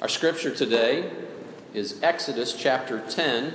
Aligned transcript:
Our 0.00 0.08
scripture 0.08 0.50
today 0.54 1.10
is 1.74 2.02
Exodus 2.02 2.54
chapter 2.54 3.00
10, 3.06 3.52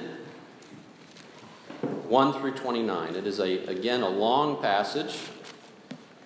1 2.07 2.33
through 2.33 2.51
29. 2.51 3.15
It 3.15 3.25
is, 3.25 3.39
a, 3.39 3.65
again, 3.65 4.03
a 4.03 4.09
long 4.09 4.61
passage. 4.61 5.17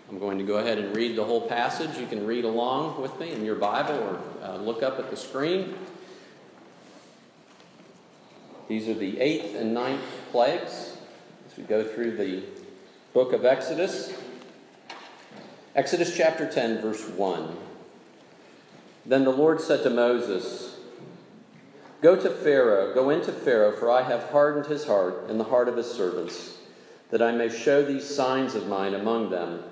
I'm 0.10 0.20
going 0.20 0.38
to 0.38 0.44
go 0.44 0.58
ahead 0.58 0.78
and 0.78 0.94
read 0.94 1.16
the 1.16 1.24
whole 1.24 1.48
passage. 1.48 1.98
You 1.98 2.06
can 2.06 2.28
read 2.28 2.44
along 2.44 3.02
with 3.02 3.18
me 3.18 3.32
in 3.32 3.46
your 3.46 3.56
Bible 3.56 3.94
or 3.94 4.20
uh, 4.44 4.58
look 4.58 4.84
up 4.84 5.00
at 5.00 5.10
the 5.10 5.16
screen. 5.16 5.76
These 8.68 8.90
are 8.90 8.96
the 8.96 9.22
eighth 9.22 9.56
and 9.56 9.74
ninth 9.74 10.04
plagues 10.32 10.98
as 11.50 11.56
we 11.56 11.64
go 11.64 11.82
through 11.82 12.18
the 12.18 12.44
book 13.14 13.32
of 13.32 13.46
Exodus. 13.46 14.12
Exodus 15.76 16.14
chapter 16.14 16.46
10, 16.52 16.82
verse 16.82 17.08
1. 17.08 17.69
Then 19.06 19.24
the 19.24 19.32
Lord 19.32 19.62
said 19.62 19.84
to 19.84 19.90
Moses, 19.90 20.78
Go 22.02 22.16
to 22.16 22.30
Pharaoh, 22.30 22.94
go 22.94 23.10
into 23.10 23.32
Pharaoh, 23.32 23.76
for 23.76 23.92
I 23.92 24.04
have 24.04 24.30
hardened 24.30 24.68
his 24.68 24.86
heart 24.86 25.26
and 25.30 25.40
the 25.40 25.46
heart 25.46 25.68
of 25.68 25.76
his 25.76 25.92
servants, 25.92 26.58
that 27.10 27.22
I 27.22 27.32
may 27.32 27.50
show 27.50 27.84
these 27.84 28.14
signs 28.14 28.56
of 28.56 28.68
mine 28.68 28.94
among 28.94 29.32
them, 29.32 29.64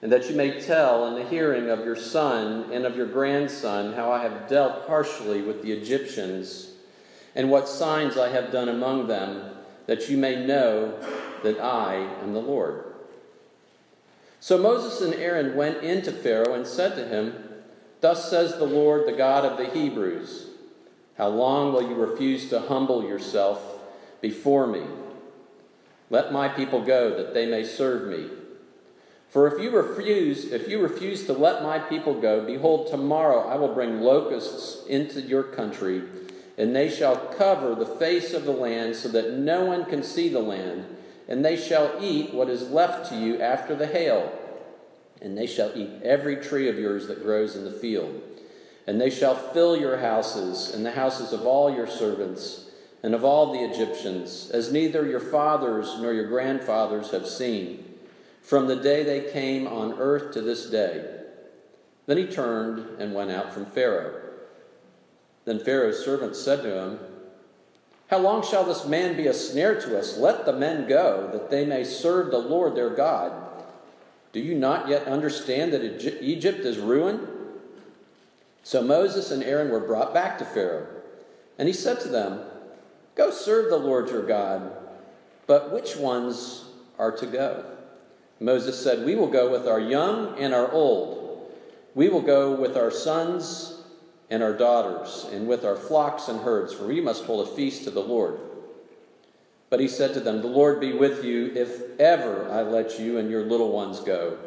and 0.00 0.12
that 0.12 0.28
you 0.30 0.36
may 0.36 0.60
tell 0.60 1.06
in 1.08 1.14
the 1.14 1.28
hearing 1.28 1.70
of 1.70 1.84
your 1.84 1.96
son 1.96 2.70
and 2.72 2.84
of 2.84 2.96
your 2.96 3.06
grandson 3.06 3.94
how 3.94 4.12
I 4.12 4.22
have 4.22 4.48
dealt 4.48 4.86
harshly 4.86 5.42
with 5.42 5.62
the 5.62 5.72
Egyptians, 5.72 6.72
and 7.34 7.50
what 7.50 7.68
signs 7.68 8.16
I 8.16 8.28
have 8.28 8.52
done 8.52 8.68
among 8.68 9.08
them, 9.08 9.50
that 9.86 10.08
you 10.08 10.16
may 10.16 10.46
know 10.46 10.96
that 11.42 11.58
I 11.58 11.96
am 12.22 12.34
the 12.34 12.40
Lord. 12.40 12.84
So 14.38 14.58
Moses 14.58 15.00
and 15.00 15.14
Aaron 15.14 15.56
went 15.56 15.82
into 15.82 16.12
Pharaoh 16.12 16.54
and 16.54 16.66
said 16.66 16.94
to 16.96 17.08
him, 17.08 17.43
Thus 18.04 18.28
says 18.28 18.58
the 18.58 18.66
Lord, 18.66 19.06
the 19.06 19.16
God 19.16 19.46
of 19.46 19.56
the 19.56 19.64
Hebrews 19.64 20.48
How 21.16 21.28
long 21.28 21.72
will 21.72 21.88
you 21.88 21.94
refuse 21.94 22.50
to 22.50 22.60
humble 22.60 23.02
yourself 23.02 23.80
before 24.20 24.66
me? 24.66 24.82
Let 26.10 26.30
my 26.30 26.48
people 26.48 26.82
go 26.82 27.16
that 27.16 27.32
they 27.32 27.46
may 27.46 27.64
serve 27.64 28.06
me. 28.06 28.28
For 29.30 29.50
if 29.50 29.58
you 29.58 29.70
refuse, 29.70 30.52
if 30.52 30.68
you 30.68 30.82
refuse 30.82 31.24
to 31.24 31.32
let 31.32 31.62
my 31.62 31.78
people 31.78 32.20
go, 32.20 32.44
behold, 32.44 32.88
tomorrow 32.88 33.48
I 33.48 33.54
will 33.54 33.72
bring 33.72 34.02
locusts 34.02 34.86
into 34.86 35.22
your 35.22 35.42
country, 35.42 36.02
and 36.58 36.76
they 36.76 36.90
shall 36.90 37.16
cover 37.16 37.74
the 37.74 37.86
face 37.86 38.34
of 38.34 38.44
the 38.44 38.52
land 38.52 38.96
so 38.96 39.08
that 39.08 39.32
no 39.32 39.64
one 39.64 39.86
can 39.86 40.02
see 40.02 40.28
the 40.28 40.40
land, 40.40 40.84
and 41.26 41.42
they 41.42 41.56
shall 41.56 41.96
eat 42.02 42.34
what 42.34 42.50
is 42.50 42.68
left 42.68 43.08
to 43.08 43.16
you 43.16 43.40
after 43.40 43.74
the 43.74 43.86
hail 43.86 44.30
and 45.24 45.36
they 45.36 45.46
shall 45.46 45.72
eat 45.74 45.90
every 46.02 46.36
tree 46.36 46.68
of 46.68 46.78
yours 46.78 47.06
that 47.08 47.22
grows 47.22 47.56
in 47.56 47.64
the 47.64 47.70
field. 47.72 48.22
And 48.86 49.00
they 49.00 49.08
shall 49.08 49.34
fill 49.34 49.76
your 49.76 49.96
houses 49.96 50.72
and 50.74 50.84
the 50.84 50.92
houses 50.92 51.32
of 51.32 51.46
all 51.46 51.74
your 51.74 51.86
servants 51.86 52.70
and 53.02 53.14
of 53.14 53.24
all 53.24 53.52
the 53.52 53.64
Egyptians, 53.64 54.50
as 54.50 54.72
neither 54.72 55.06
your 55.06 55.20
fathers 55.20 55.98
nor 55.98 56.12
your 56.12 56.28
grandfathers 56.28 57.10
have 57.10 57.26
seen, 57.26 57.84
from 58.42 58.66
the 58.66 58.76
day 58.76 59.02
they 59.02 59.32
came 59.32 59.66
on 59.66 59.94
earth 59.98 60.32
to 60.34 60.42
this 60.42 60.70
day. 60.70 61.20
Then 62.06 62.18
he 62.18 62.26
turned 62.26 62.98
and 62.98 63.14
went 63.14 63.30
out 63.30 63.52
from 63.52 63.66
Pharaoh. 63.66 64.20
Then 65.44 65.58
Pharaoh's 65.58 66.02
servants 66.02 66.40
said 66.40 66.62
to 66.62 66.78
him, 66.78 66.98
How 68.08 68.18
long 68.18 68.42
shall 68.42 68.64
this 68.64 68.86
man 68.86 69.16
be 69.16 69.26
a 69.26 69.34
snare 69.34 69.78
to 69.80 69.98
us? 69.98 70.16
Let 70.16 70.44
the 70.44 70.52
men 70.52 70.88
go, 70.88 71.28
that 71.32 71.50
they 71.50 71.64
may 71.64 71.84
serve 71.84 72.30
the 72.30 72.38
Lord 72.38 72.74
their 72.74 72.90
God. 72.90 73.43
Do 74.34 74.40
you 74.40 74.56
not 74.56 74.88
yet 74.88 75.06
understand 75.06 75.72
that 75.72 76.20
Egypt 76.20 76.58
is 76.58 76.78
ruined? 76.78 77.26
So 78.64 78.82
Moses 78.82 79.30
and 79.30 79.44
Aaron 79.44 79.70
were 79.70 79.78
brought 79.78 80.12
back 80.12 80.38
to 80.38 80.44
Pharaoh, 80.44 80.88
and 81.56 81.68
he 81.68 81.72
said 81.72 82.00
to 82.00 82.08
them, 82.08 82.40
Go 83.14 83.30
serve 83.30 83.70
the 83.70 83.76
Lord 83.76 84.10
your 84.10 84.26
God, 84.26 84.72
but 85.46 85.72
which 85.72 85.96
ones 85.96 86.64
are 86.98 87.12
to 87.12 87.26
go? 87.26 87.64
Moses 88.40 88.82
said, 88.82 89.06
We 89.06 89.14
will 89.14 89.28
go 89.28 89.52
with 89.52 89.68
our 89.68 89.78
young 89.78 90.36
and 90.36 90.52
our 90.52 90.70
old. 90.72 91.52
We 91.94 92.08
will 92.08 92.20
go 92.20 92.56
with 92.56 92.76
our 92.76 92.90
sons 92.90 93.82
and 94.30 94.42
our 94.42 94.52
daughters, 94.52 95.26
and 95.32 95.46
with 95.46 95.64
our 95.64 95.76
flocks 95.76 96.26
and 96.26 96.40
herds, 96.40 96.74
for 96.74 96.88
we 96.88 97.00
must 97.00 97.24
hold 97.24 97.46
a 97.46 97.52
feast 97.52 97.84
to 97.84 97.92
the 97.92 98.00
Lord. 98.00 98.40
But 99.70 99.80
he 99.80 99.88
said 99.88 100.14
to 100.14 100.20
them, 100.20 100.40
The 100.40 100.48
Lord 100.48 100.80
be 100.80 100.92
with 100.92 101.24
you 101.24 101.52
if 101.54 101.98
ever 101.98 102.50
I 102.50 102.62
let 102.62 102.98
you 102.98 103.18
and 103.18 103.30
your 103.30 103.44
little 103.44 103.72
ones 103.72 104.00
go. 104.00 104.38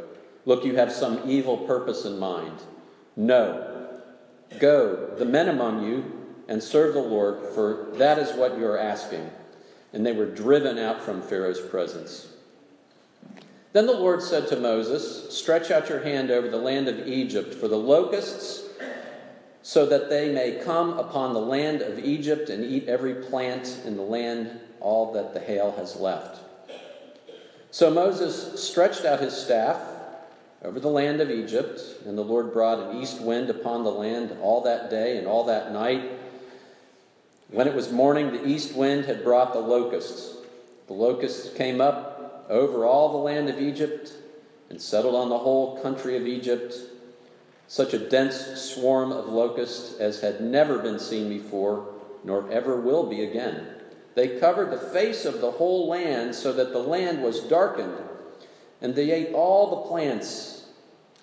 Look, 0.46 0.64
you 0.64 0.76
have 0.76 0.92
some 0.92 1.22
evil 1.30 1.58
purpose 1.58 2.06
in 2.06 2.18
mind. 2.18 2.62
No. 3.16 3.90
Go, 4.60 5.14
the 5.18 5.26
men 5.26 5.50
among 5.50 5.86
you, 5.86 6.14
and 6.48 6.64
serve 6.64 6.94
the 6.94 7.02
Lord, 7.02 7.54
for 7.54 7.88
that 7.96 8.18
is 8.18 8.38
what 8.38 8.58
you 8.58 8.66
are 8.66 8.80
asking. 8.80 9.30
And 9.92 10.06
they 10.06 10.14
were 10.14 10.26
driven 10.26 10.78
out 10.78 11.02
from 11.02 11.22
Pharaoh's 11.22 11.60
presence. 11.60 12.32
Then 13.74 13.86
the 13.86 13.94
Lord 13.94 14.22
said 14.22 14.48
to 14.48 14.56
Moses, 14.56 15.36
Stretch 15.38 15.70
out 15.70 15.90
your 15.90 16.02
hand 16.02 16.32
over 16.32 16.48
the 16.48 16.58
land 16.58 16.88
of 16.88 17.08
Egypt 17.08 17.54
for 17.54 17.68
the 17.68 17.78
locusts, 17.78 18.64
so 19.62 19.86
that 19.86 20.10
they 20.10 20.32
may 20.32 20.64
come 20.64 20.98
upon 20.98 21.34
the 21.34 21.42
land 21.42 21.82
of 21.82 22.00
Egypt 22.00 22.50
and 22.50 22.64
eat 22.64 22.88
every 22.88 23.16
plant 23.16 23.82
in 23.86 23.98
the 23.98 24.04
land 24.04 24.62
all 24.80 25.14
that 25.14 25.34
the 25.34 25.40
hail 25.40 25.74
has 25.78 25.96
left. 25.96 26.42
So 27.72 27.92
Moses 27.92 28.64
stretched 28.64 29.06
out 29.06 29.20
his 29.20 29.36
staff 29.36 29.80
over 30.64 30.80
the 30.80 30.88
land 30.88 31.22
of 31.22 31.30
Egypt, 31.30 31.80
and 32.06 32.18
the 32.18 32.24
Lord 32.24 32.54
brought 32.54 32.80
an 32.80 33.02
east 33.02 33.22
wind 33.22 33.50
upon 33.50 33.84
the 33.84 33.92
land 33.92 34.36
all 34.42 34.62
that 34.62 34.90
day 34.90 35.18
and 35.18 35.28
all 35.28 35.44
that 35.46 35.72
night. 35.72 36.12
When 37.50 37.68
it 37.68 37.76
was 37.76 37.92
morning, 37.92 38.32
the 38.32 38.46
east 38.46 38.76
wind 38.76 39.06
had 39.06 39.24
brought 39.24 39.54
the 39.54 39.60
locusts. 39.60 40.38
The 40.88 40.94
locusts 40.94 41.56
came 41.56 41.80
up 41.80 42.46
over 42.50 42.86
all 42.86 43.12
the 43.12 43.18
land 43.18 43.50
of 43.50 43.62
Egypt 43.62 44.12
and 44.70 44.82
settled 44.82 45.16
on 45.16 45.30
the 45.30 45.38
whole 45.38 45.82
country 45.82 46.18
of 46.18 46.26
Egypt. 46.26 46.74
Such 47.68 47.94
a 47.94 48.10
dense 48.10 48.38
swarm 48.62 49.12
of 49.12 49.28
locusts 49.28 50.00
as 50.00 50.22
had 50.22 50.42
never 50.42 50.80
been 50.80 51.00
seen 51.00 51.30
before, 51.30 51.94
nor 52.24 52.50
ever 52.52 52.80
will 52.80 53.06
be 53.06 53.24
again. 53.24 53.68
They 54.18 54.40
covered 54.40 54.72
the 54.72 54.80
face 54.80 55.26
of 55.26 55.42
the 55.42 55.52
whole 55.52 55.88
land 55.88 56.34
so 56.34 56.52
that 56.54 56.74
the 56.74 56.80
land 56.80 57.22
was 57.22 57.42
darkened. 57.42 58.00
And 58.82 58.96
they 58.96 59.12
ate 59.12 59.32
all 59.36 59.70
the 59.70 59.90
plants 59.90 60.66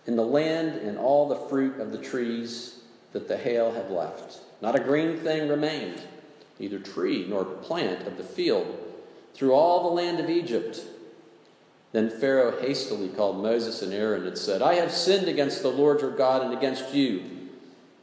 in 0.06 0.14
the 0.14 0.22
land 0.22 0.76
and 0.76 0.96
all 0.96 1.26
the 1.26 1.48
fruit 1.48 1.80
of 1.80 1.90
the 1.90 1.98
trees 1.98 2.78
that 3.10 3.26
the 3.26 3.36
hail 3.36 3.72
had 3.72 3.90
left. 3.90 4.38
Not 4.62 4.76
a 4.76 4.80
green 4.80 5.16
thing 5.16 5.48
remained, 5.48 6.02
neither 6.60 6.78
tree 6.78 7.26
nor 7.28 7.44
plant 7.44 8.06
of 8.06 8.16
the 8.16 8.22
field, 8.22 8.78
through 9.34 9.54
all 9.54 9.82
the 9.82 9.96
land 9.96 10.20
of 10.20 10.30
Egypt. 10.30 10.80
Then 11.90 12.08
Pharaoh 12.08 12.60
hastily 12.60 13.08
called 13.08 13.42
Moses 13.42 13.82
and 13.82 13.92
Aaron 13.92 14.24
and 14.24 14.38
said, 14.38 14.62
I 14.62 14.74
have 14.74 14.92
sinned 14.92 15.26
against 15.26 15.62
the 15.62 15.68
Lord 15.68 16.00
your 16.00 16.16
God 16.16 16.42
and 16.42 16.54
against 16.54 16.94
you. 16.94 17.24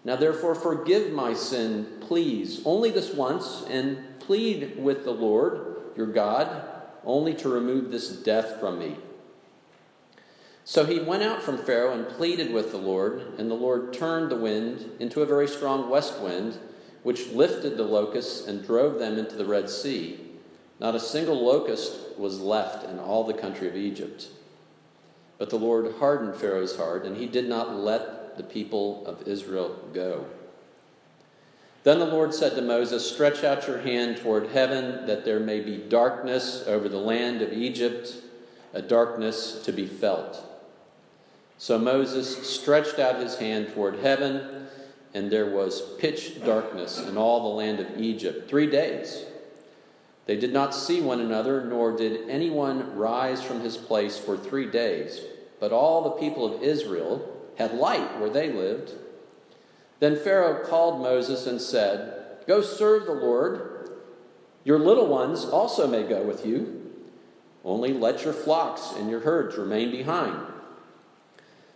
Now 0.04 0.16
therefore 0.16 0.56
forgive 0.56 1.12
my 1.12 1.34
sin, 1.34 1.98
please, 2.02 2.62
only 2.66 2.90
this 2.90 3.14
once, 3.14 3.64
and 3.70 4.20
plead 4.20 4.78
with 4.78 5.04
the 5.04 5.12
Lord 5.12 5.72
your 5.96 6.08
God 6.08 6.66
only 7.04 7.34
to 7.36 7.50
remove 7.50 7.92
this 7.92 8.10
death 8.10 8.60
from 8.60 8.80
me. 8.80 8.98
So 10.64 10.86
he 10.86 11.00
went 11.00 11.24
out 11.24 11.42
from 11.42 11.58
Pharaoh 11.58 11.94
and 11.94 12.08
pleaded 12.08 12.54
with 12.54 12.72
the 12.72 12.78
Lord, 12.78 13.40
and 13.40 13.50
the 13.50 13.56
Lord 13.56 13.94
turned 13.94 14.32
the 14.32 14.36
wind 14.36 14.90
into 15.00 15.22
a 15.22 15.26
very 15.26 15.48
strong 15.48 15.90
west 15.90 16.20
wind, 16.20 16.58
which 17.04 17.30
lifted 17.30 17.78
the 17.78 17.84
locusts 17.84 18.48
and 18.48 18.66
drove 18.66 19.00
them 19.00 19.18
into 19.18 19.36
the 19.36 19.46
Red 19.46 19.70
Sea. 19.70 20.20
Not 20.80 20.96
a 20.96 21.00
single 21.00 21.44
locust 21.44 22.18
was 22.18 22.40
left 22.40 22.88
in 22.88 23.00
all 23.00 23.24
the 23.24 23.34
country 23.34 23.68
of 23.68 23.76
Egypt. 23.76 24.28
But 25.40 25.50
the 25.50 25.58
Lord 25.58 25.96
hardened 25.98 26.36
Pharaoh's 26.36 26.78
heart, 26.78 27.06
and 27.06 27.18
he 27.18 27.26
did 27.26 27.50
not 27.50 27.76
let 27.76 28.21
the 28.38 28.44
people 28.44 29.06
of 29.06 29.28
Israel 29.28 29.76
go. 29.94 30.26
Then 31.84 32.00
the 32.00 32.06
Lord 32.06 32.34
said 32.34 32.56
to 32.56 32.62
Moses, 32.62 33.10
Stretch 33.10 33.44
out 33.44 33.68
your 33.68 33.80
hand 33.80 34.18
toward 34.18 34.50
heaven, 34.50 35.08
that 35.08 35.26
there 35.26 35.40
may 35.40 35.62
be 35.62 35.78
darkness 35.78 36.64
over 36.68 36.88
the 36.88 36.98
land 36.98 37.42
of 37.42 37.54
Egypt, 37.54 38.16
a 38.74 38.82
darkness 38.82 39.64
to 39.64 39.72
be 39.72 39.88
felt. 39.88 40.44
So 41.58 41.80
Moses 41.80 42.50
stretched 42.50 43.00
out 43.00 43.20
his 43.20 43.38
hand 43.38 43.74
toward 43.74 44.00
heaven, 44.00 44.68
and 45.14 45.32
there 45.32 45.50
was 45.50 45.82
pitch 46.00 46.44
darkness 46.44 47.00
in 47.00 47.18
all 47.18 47.42
the 47.42 47.56
land 47.56 47.80
of 47.80 48.00
Egypt 48.00 48.50
three 48.50 48.68
days. 48.68 49.26
They 50.28 50.38
did 50.38 50.54
not 50.54 50.76
see 50.76 51.02
one 51.02 51.20
another, 51.20 51.66
nor 51.66 51.92
did 51.92 52.30
anyone 52.30 52.96
rise 52.96 53.44
from 53.44 53.62
his 53.62 53.76
place 53.76 54.18
for 54.18 54.38
three 54.38 54.70
days. 54.70 55.20
But 55.60 55.72
all 55.72 56.04
the 56.04 56.12
people 56.12 56.46
of 56.46 56.64
Israel 56.64 57.28
had 57.58 57.74
light 57.74 58.20
where 58.20 58.30
they 58.30 58.52
lived 58.52 58.94
then 60.02 60.18
Pharaoh 60.18 60.66
called 60.66 61.00
Moses 61.00 61.46
and 61.46 61.62
said, 61.62 62.40
Go 62.48 62.62
serve 62.62 63.06
the 63.06 63.14
Lord. 63.14 63.92
Your 64.64 64.80
little 64.80 65.06
ones 65.06 65.46
also 65.46 65.88
may 65.88 66.04
go 66.04 66.24
with 66.24 66.44
you. 66.44 66.92
Only 67.64 67.94
let 67.94 68.24
your 68.24 68.34
flocks 68.34 68.94
and 68.98 69.12
your 69.12 69.20
herds 69.20 69.58
remain 69.58 69.92
behind. 69.92 70.36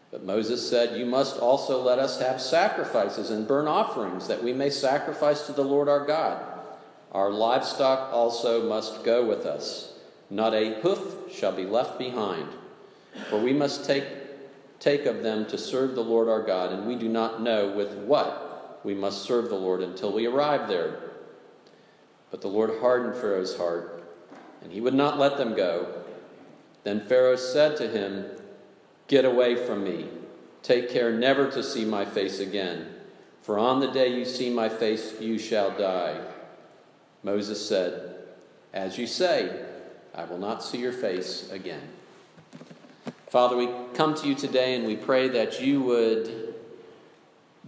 But 0.10 0.24
Moses 0.24 0.68
said, 0.68 0.98
You 0.98 1.06
must 1.06 1.38
also 1.38 1.84
let 1.84 2.00
us 2.00 2.20
have 2.20 2.42
sacrifices 2.42 3.30
and 3.30 3.48
burnt 3.48 3.68
offerings, 3.68 4.28
that 4.28 4.44
we 4.44 4.54
may 4.54 4.72
sacrifice 4.72 5.46
to 5.46 5.54
the 5.54 5.64
Lord 5.64 5.88
our 5.88 6.04
God. 6.04 6.44
Our 7.12 7.30
livestock 7.30 8.12
also 8.12 8.68
must 8.68 9.04
go 9.04 9.24
with 9.24 9.46
us. 9.46 9.94
Not 10.32 10.56
a 10.56 10.82
hoof 10.82 11.32
shall 11.32 11.52
be 11.52 11.66
left 11.66 12.00
behind, 12.00 12.48
for 13.30 13.40
we 13.40 13.54
must 13.54 13.86
take, 13.86 14.06
take 14.80 15.06
of 15.06 15.24
them 15.24 15.46
to 15.48 15.58
serve 15.58 15.96
the 15.96 16.04
Lord 16.04 16.28
our 16.28 16.42
God, 16.42 16.72
and 16.72 16.86
we 16.86 16.96
do 16.96 17.10
not 17.10 17.42
know 17.42 17.70
with 17.70 17.94
what 17.94 18.82
we 18.84 18.94
must 18.94 19.24
serve 19.24 19.50
the 19.50 19.56
Lord 19.56 19.82
until 19.82 20.14
we 20.14 20.28
arrive 20.28 20.68
there. 20.68 21.00
But 22.32 22.42
the 22.42 22.48
Lord 22.48 22.80
hardened 22.80 23.16
Pharaoh's 23.16 23.58
heart, 23.58 24.04
and 24.62 24.72
he 24.72 24.82
would 24.82 24.94
not 24.94 25.18
let 25.18 25.38
them 25.38 25.56
go. 25.56 26.04
Then 26.84 27.02
Pharaoh 27.02 27.36
said 27.36 27.78
to 27.78 27.88
him, 27.88 28.26
Get 29.08 29.26
away 29.26 29.56
from 29.56 29.84
me. 29.84 30.10
Take 30.64 30.90
care 30.90 31.12
never 31.12 31.50
to 31.52 31.64
see 31.64 31.86
my 31.86 32.06
face 32.06 32.40
again. 32.40 32.88
For 33.42 33.60
on 33.60 33.80
the 33.80 33.92
day 33.92 34.18
you 34.18 34.26
see 34.26 34.50
my 34.50 34.70
face, 34.70 35.20
you 35.20 35.38
shall 35.38 35.78
die. 35.78 36.20
Moses 37.22 37.68
said, 37.68 38.16
As 38.74 38.98
you 38.98 39.08
say, 39.08 39.66
I 40.14 40.26
will 40.26 40.38
not 40.38 40.64
see 40.64 40.80
your 40.80 40.92
face 40.92 41.52
again. 41.52 41.95
Father, 43.36 43.58
we 43.58 43.68
come 43.94 44.16
to 44.16 44.30
you 44.30 44.34
today 44.34 44.76
and 44.76 44.86
we 44.86 44.96
pray 44.96 45.28
that 45.28 45.60
you 45.60 45.82
would 45.82 46.56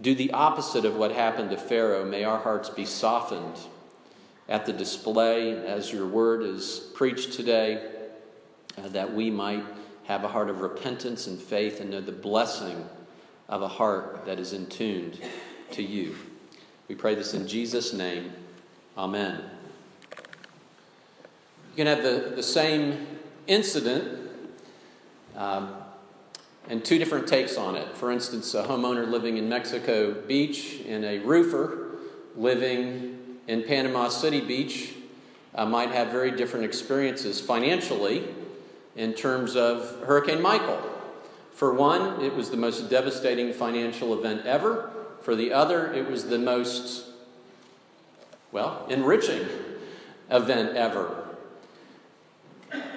do 0.00 0.14
the 0.14 0.30
opposite 0.30 0.86
of 0.86 0.96
what 0.96 1.12
happened 1.12 1.50
to 1.50 1.58
Pharaoh. 1.58 2.06
May 2.06 2.24
our 2.24 2.38
hearts 2.38 2.70
be 2.70 2.86
softened 2.86 3.58
at 4.48 4.64
the 4.64 4.72
display 4.72 5.52
as 5.66 5.92
your 5.92 6.06
word 6.06 6.42
is 6.42 6.90
preached 6.94 7.34
today, 7.34 7.86
uh, 8.78 8.88
that 8.88 9.12
we 9.12 9.30
might 9.30 9.62
have 10.04 10.24
a 10.24 10.28
heart 10.28 10.48
of 10.48 10.62
repentance 10.62 11.26
and 11.26 11.38
faith 11.38 11.82
and 11.82 11.90
know 11.90 12.00
the 12.00 12.12
blessing 12.12 12.88
of 13.46 13.60
a 13.60 13.68
heart 13.68 14.24
that 14.24 14.40
is 14.40 14.54
in 14.54 14.68
tuned 14.68 15.20
to 15.72 15.82
you. 15.82 16.16
We 16.88 16.94
pray 16.94 17.14
this 17.14 17.34
in 17.34 17.46
Jesus' 17.46 17.92
name. 17.92 18.32
Amen. 18.96 19.42
You 20.12 21.84
can 21.84 21.86
have 21.86 22.02
the, 22.02 22.32
the 22.34 22.42
same 22.42 23.06
incident 23.46 24.27
um, 25.36 25.74
and 26.68 26.84
two 26.84 26.98
different 26.98 27.26
takes 27.26 27.56
on 27.56 27.76
it. 27.76 27.96
For 27.96 28.10
instance, 28.12 28.54
a 28.54 28.64
homeowner 28.64 29.08
living 29.08 29.36
in 29.38 29.48
Mexico 29.48 30.12
Beach 30.12 30.80
and 30.86 31.04
a 31.04 31.18
roofer 31.18 31.96
living 32.36 33.38
in 33.46 33.62
Panama 33.62 34.08
City 34.08 34.40
Beach 34.40 34.94
uh, 35.54 35.64
might 35.64 35.90
have 35.90 36.08
very 36.08 36.30
different 36.30 36.64
experiences 36.64 37.40
financially 37.40 38.28
in 38.96 39.14
terms 39.14 39.56
of 39.56 40.00
Hurricane 40.04 40.42
Michael. 40.42 40.78
For 41.52 41.72
one, 41.72 42.20
it 42.20 42.34
was 42.34 42.50
the 42.50 42.56
most 42.56 42.88
devastating 42.90 43.52
financial 43.52 44.16
event 44.16 44.46
ever. 44.46 44.90
For 45.22 45.34
the 45.34 45.52
other, 45.52 45.92
it 45.92 46.08
was 46.08 46.26
the 46.26 46.38
most, 46.38 47.06
well, 48.52 48.86
enriching 48.88 49.48
event 50.30 50.76
ever. 50.76 51.27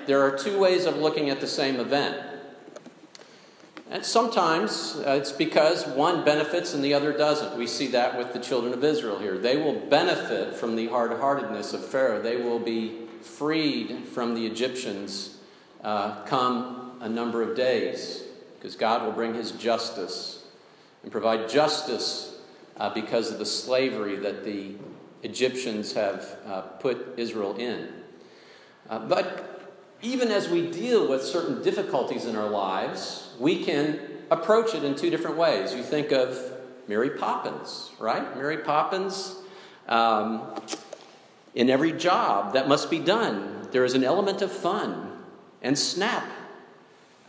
There 0.08 0.22
are 0.22 0.38
two 0.38 0.60
ways 0.60 0.86
of 0.86 0.98
looking 0.98 1.30
at 1.30 1.42
the 1.42 1.48
same 1.48 1.80
event. 1.80 2.22
And 3.90 4.06
sometimes 4.06 4.96
uh, 5.06 5.12
it's 5.12 5.34
because 5.34 5.86
one 5.86 6.24
benefits 6.24 6.74
and 6.74 6.82
the 6.82 6.94
other 6.94 7.12
doesn't. 7.12 7.58
We 7.58 7.68
see 7.68 7.88
that 7.88 8.18
with 8.18 8.32
the 8.32 8.40
children 8.40 8.74
of 8.74 8.84
Israel 8.86 9.20
here. 9.20 9.38
They 9.38 9.58
will 9.58 9.74
benefit 9.74 10.56
from 10.56 10.78
the 10.78 10.88
hard 10.88 11.12
heartedness 11.20 11.74
of 11.74 11.86
Pharaoh, 11.86 12.22
they 12.22 12.38
will 12.38 12.60
be 12.60 13.00
freed 13.22 14.06
from 14.06 14.34
the 14.34 14.46
Egyptians 14.46 15.38
uh, 15.84 16.24
come 16.24 16.98
a 17.02 17.10
number 17.10 17.42
of 17.42 17.56
days 17.56 18.24
because 18.58 18.76
God 18.76 19.04
will 19.04 19.12
bring 19.12 19.34
his 19.34 19.52
justice 19.52 20.46
and 21.04 21.12
provide 21.12 21.50
justice 21.50 22.40
uh, 22.78 22.94
because 22.94 23.32
of 23.32 23.40
the 23.40 23.46
slavery 23.46 24.16
that 24.16 24.46
the 24.46 24.76
Egyptians 25.24 25.94
have 25.94 26.38
uh, 26.46 26.62
put 26.62 27.14
Israel 27.18 27.56
in. 27.58 27.90
Uh, 28.90 29.00
but 29.00 29.51
even 30.02 30.32
as 30.32 30.50
we 30.50 30.70
deal 30.70 31.08
with 31.08 31.24
certain 31.24 31.62
difficulties 31.62 32.26
in 32.26 32.36
our 32.36 32.50
lives, 32.50 33.34
we 33.40 33.64
can 33.64 34.00
approach 34.30 34.74
it 34.74 34.84
in 34.84 34.96
two 34.96 35.10
different 35.10 35.38
ways. 35.38 35.74
You 35.74 35.84
think 35.84 36.12
of 36.12 36.40
Mary 36.88 37.12
Poppins, 37.12 37.92
right? 38.00 38.36
Mary 38.36 38.58
Poppins. 38.58 39.36
Um, 39.88 40.42
in 41.54 41.70
every 41.70 41.92
job 41.92 42.54
that 42.54 42.68
must 42.68 42.90
be 42.90 43.00
done, 43.00 43.68
there 43.72 43.84
is 43.84 43.94
an 43.94 44.04
element 44.04 44.42
of 44.42 44.52
fun 44.52 45.12
and 45.62 45.78
snap 45.78 46.26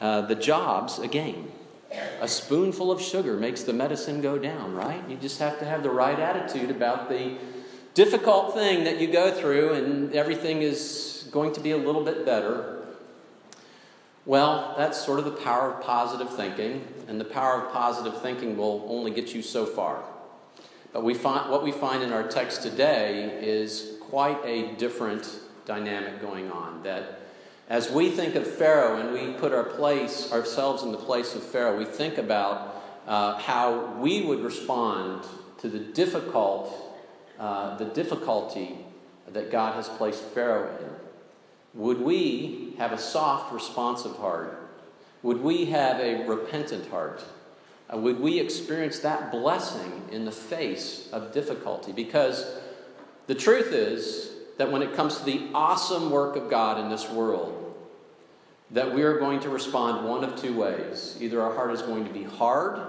uh, 0.00 0.22
the 0.22 0.34
jobs 0.34 0.98
again. 0.98 1.50
A 2.20 2.28
spoonful 2.28 2.90
of 2.90 3.02
sugar 3.02 3.36
makes 3.36 3.64
the 3.64 3.72
medicine 3.72 4.22
go 4.22 4.38
down, 4.38 4.74
right? 4.74 5.06
You 5.08 5.16
just 5.16 5.38
have 5.40 5.58
to 5.58 5.64
have 5.64 5.82
the 5.82 5.90
right 5.90 6.18
attitude 6.18 6.70
about 6.70 7.08
the 7.08 7.36
difficult 7.94 8.54
thing 8.54 8.84
that 8.84 8.98
you 8.98 9.08
go 9.08 9.30
through, 9.30 9.74
and 9.74 10.14
everything 10.14 10.62
is 10.62 11.21
going 11.32 11.52
to 11.54 11.60
be 11.60 11.72
a 11.72 11.76
little 11.76 12.04
bit 12.04 12.24
better. 12.24 12.84
Well, 14.24 14.74
that's 14.78 15.04
sort 15.04 15.18
of 15.18 15.24
the 15.24 15.32
power 15.32 15.72
of 15.72 15.82
positive 15.82 16.32
thinking, 16.36 16.86
and 17.08 17.20
the 17.20 17.24
power 17.24 17.62
of 17.62 17.72
positive 17.72 18.22
thinking 18.22 18.56
will 18.56 18.86
only 18.88 19.10
get 19.10 19.34
you 19.34 19.42
so 19.42 19.66
far. 19.66 20.04
But 20.92 21.02
we 21.02 21.14
find, 21.14 21.50
what 21.50 21.64
we 21.64 21.72
find 21.72 22.02
in 22.02 22.12
our 22.12 22.28
text 22.28 22.62
today 22.62 23.38
is 23.42 23.96
quite 24.00 24.38
a 24.44 24.74
different 24.76 25.28
dynamic 25.64 26.20
going 26.20 26.52
on. 26.52 26.82
That 26.82 27.20
as 27.68 27.90
we 27.90 28.10
think 28.10 28.34
of 28.34 28.46
Pharaoh 28.46 29.00
and 29.00 29.12
we 29.12 29.32
put 29.38 29.52
our 29.52 29.64
place, 29.64 30.30
ourselves 30.30 30.82
in 30.82 30.92
the 30.92 30.98
place 30.98 31.34
of 31.34 31.42
Pharaoh, 31.42 31.78
we 31.78 31.86
think 31.86 32.18
about 32.18 32.84
uh, 33.06 33.38
how 33.38 33.94
we 33.98 34.22
would 34.26 34.40
respond 34.40 35.24
to 35.58 35.68
the 35.68 35.78
difficult, 35.78 36.72
uh, 37.38 37.76
the 37.78 37.86
difficulty 37.86 38.78
that 39.32 39.50
God 39.50 39.74
has 39.74 39.88
placed 39.88 40.22
Pharaoh 40.22 40.76
in. 40.78 40.91
Would 41.74 42.00
we 42.00 42.74
have 42.78 42.92
a 42.92 42.98
soft, 42.98 43.52
responsive 43.52 44.16
heart? 44.16 44.58
Would 45.22 45.42
we 45.42 45.66
have 45.66 46.00
a 46.00 46.26
repentant 46.26 46.88
heart? 46.88 47.24
Uh, 47.92 47.98
would 47.98 48.20
we 48.20 48.38
experience 48.38 48.98
that 49.00 49.30
blessing 49.30 50.08
in 50.10 50.24
the 50.24 50.32
face 50.32 51.08
of 51.12 51.32
difficulty? 51.32 51.92
Because 51.92 52.60
the 53.26 53.34
truth 53.34 53.72
is 53.72 54.30
that 54.58 54.70
when 54.70 54.82
it 54.82 54.94
comes 54.94 55.18
to 55.18 55.24
the 55.24 55.48
awesome 55.54 56.10
work 56.10 56.36
of 56.36 56.50
God 56.50 56.78
in 56.78 56.90
this 56.90 57.08
world, 57.08 57.58
that 58.70 58.94
we 58.94 59.02
are 59.02 59.18
going 59.18 59.40
to 59.40 59.48
respond 59.48 60.06
one 60.06 60.24
of 60.24 60.40
two 60.40 60.56
ways. 60.56 61.16
Either 61.20 61.42
our 61.42 61.54
heart 61.54 61.72
is 61.72 61.82
going 61.82 62.04
to 62.04 62.12
be 62.12 62.24
hard 62.24 62.80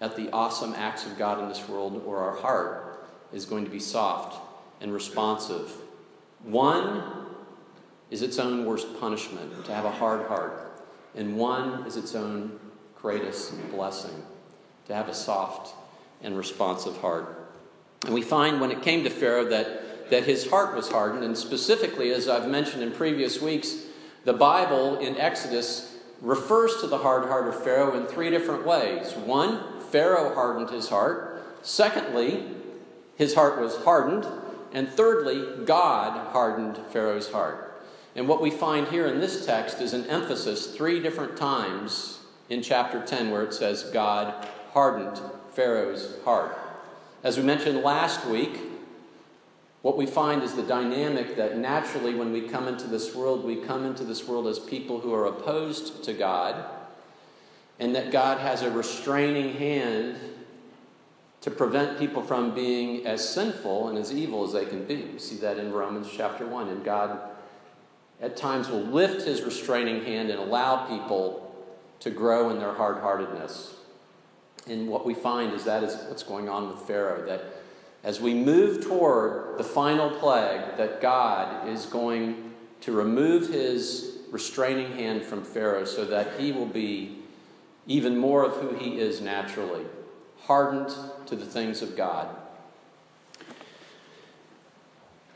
at 0.00 0.16
the 0.16 0.30
awesome 0.30 0.74
acts 0.74 1.06
of 1.06 1.18
God 1.18 1.40
in 1.40 1.48
this 1.48 1.68
world, 1.68 2.02
or 2.06 2.18
our 2.18 2.36
heart 2.36 3.08
is 3.32 3.44
going 3.44 3.64
to 3.64 3.70
be 3.70 3.80
soft 3.80 4.40
and 4.80 4.92
responsive. 4.92 5.72
One 6.42 7.17
is 8.10 8.22
its 8.22 8.38
own 8.38 8.64
worst 8.64 8.98
punishment, 9.00 9.64
to 9.64 9.74
have 9.74 9.84
a 9.84 9.90
hard 9.90 10.26
heart, 10.26 10.72
and 11.14 11.36
one 11.36 11.86
is 11.86 11.96
its 11.96 12.14
own 12.14 12.58
greatest 13.00 13.70
blessing, 13.70 14.24
to 14.86 14.94
have 14.94 15.08
a 15.08 15.14
soft 15.14 15.74
and 16.22 16.36
responsive 16.36 16.96
heart. 16.98 17.50
And 18.04 18.14
we 18.14 18.22
find 18.22 18.60
when 18.60 18.70
it 18.70 18.82
came 18.82 19.04
to 19.04 19.10
Pharaoh 19.10 19.44
that, 19.46 20.10
that 20.10 20.24
his 20.24 20.48
heart 20.48 20.74
was 20.74 20.90
hardened, 20.90 21.24
and 21.24 21.36
specifically, 21.36 22.10
as 22.12 22.28
I've 22.28 22.48
mentioned 22.48 22.82
in 22.82 22.92
previous 22.92 23.42
weeks, 23.42 23.84
the 24.24 24.32
Bible 24.32 24.98
in 24.98 25.16
Exodus 25.16 25.96
refers 26.20 26.80
to 26.80 26.86
the 26.86 26.98
hard 26.98 27.28
heart 27.28 27.48
of 27.48 27.62
Pharaoh 27.62 27.96
in 27.96 28.06
three 28.06 28.30
different 28.30 28.66
ways. 28.66 29.14
One, 29.14 29.80
Pharaoh 29.90 30.34
hardened 30.34 30.70
his 30.70 30.88
heart. 30.88 31.42
Secondly, 31.62 32.44
his 33.16 33.34
heart 33.34 33.60
was 33.60 33.76
hardened. 33.76 34.26
And 34.72 34.88
thirdly, 34.88 35.64
God 35.64 36.32
hardened 36.32 36.78
Pharaoh's 36.92 37.30
heart. 37.30 37.67
And 38.18 38.26
what 38.26 38.40
we 38.40 38.50
find 38.50 38.88
here 38.88 39.06
in 39.06 39.20
this 39.20 39.46
text 39.46 39.80
is 39.80 39.92
an 39.94 40.04
emphasis 40.06 40.74
three 40.74 40.98
different 40.98 41.36
times 41.36 42.18
in 42.50 42.62
chapter 42.62 43.00
10 43.00 43.30
where 43.30 43.44
it 43.44 43.54
says, 43.54 43.84
God 43.92 44.44
hardened 44.72 45.20
Pharaoh's 45.52 46.16
heart. 46.24 46.58
As 47.22 47.36
we 47.36 47.44
mentioned 47.44 47.84
last 47.84 48.26
week, 48.26 48.58
what 49.82 49.96
we 49.96 50.04
find 50.04 50.42
is 50.42 50.54
the 50.54 50.64
dynamic 50.64 51.36
that 51.36 51.58
naturally, 51.58 52.12
when 52.16 52.32
we 52.32 52.40
come 52.40 52.66
into 52.66 52.88
this 52.88 53.14
world, 53.14 53.44
we 53.44 53.54
come 53.54 53.86
into 53.86 54.02
this 54.02 54.26
world 54.26 54.48
as 54.48 54.58
people 54.58 54.98
who 54.98 55.14
are 55.14 55.26
opposed 55.26 56.02
to 56.02 56.12
God, 56.12 56.64
and 57.78 57.94
that 57.94 58.10
God 58.10 58.38
has 58.40 58.62
a 58.62 58.70
restraining 58.72 59.54
hand 59.54 60.18
to 61.42 61.52
prevent 61.52 62.00
people 62.00 62.22
from 62.22 62.52
being 62.52 63.06
as 63.06 63.26
sinful 63.28 63.86
and 63.86 63.96
as 63.96 64.12
evil 64.12 64.42
as 64.42 64.54
they 64.54 64.66
can 64.66 64.84
be. 64.86 65.04
We 65.04 65.20
see 65.20 65.36
that 65.36 65.56
in 65.56 65.72
Romans 65.72 66.08
chapter 66.12 66.44
1. 66.44 66.68
And 66.68 66.84
God, 66.84 67.36
at 68.20 68.36
times, 68.36 68.68
will 68.68 68.80
lift 68.80 69.26
his 69.26 69.42
restraining 69.42 70.04
hand 70.04 70.30
and 70.30 70.38
allow 70.38 70.86
people 70.86 71.54
to 72.00 72.10
grow 72.10 72.50
in 72.50 72.58
their 72.58 72.74
hard 72.74 72.98
heartedness. 72.98 73.74
And 74.66 74.88
what 74.88 75.06
we 75.06 75.14
find 75.14 75.52
is 75.52 75.64
that 75.64 75.82
is 75.82 75.94
what's 76.08 76.22
going 76.22 76.48
on 76.48 76.68
with 76.68 76.80
Pharaoh, 76.80 77.26
that 77.26 77.44
as 78.04 78.20
we 78.20 78.34
move 78.34 78.84
toward 78.84 79.58
the 79.58 79.64
final 79.64 80.10
plague, 80.10 80.76
that 80.76 81.00
God 81.00 81.68
is 81.68 81.86
going 81.86 82.52
to 82.82 82.92
remove 82.92 83.48
his 83.48 84.18
restraining 84.30 84.92
hand 84.92 85.22
from 85.22 85.42
Pharaoh 85.42 85.84
so 85.84 86.04
that 86.04 86.38
he 86.38 86.52
will 86.52 86.66
be 86.66 87.18
even 87.86 88.16
more 88.16 88.44
of 88.44 88.54
who 88.56 88.76
he 88.76 89.00
is 89.00 89.20
naturally, 89.20 89.84
hardened 90.42 90.94
to 91.26 91.34
the 91.34 91.46
things 91.46 91.82
of 91.82 91.96
God. 91.96 92.28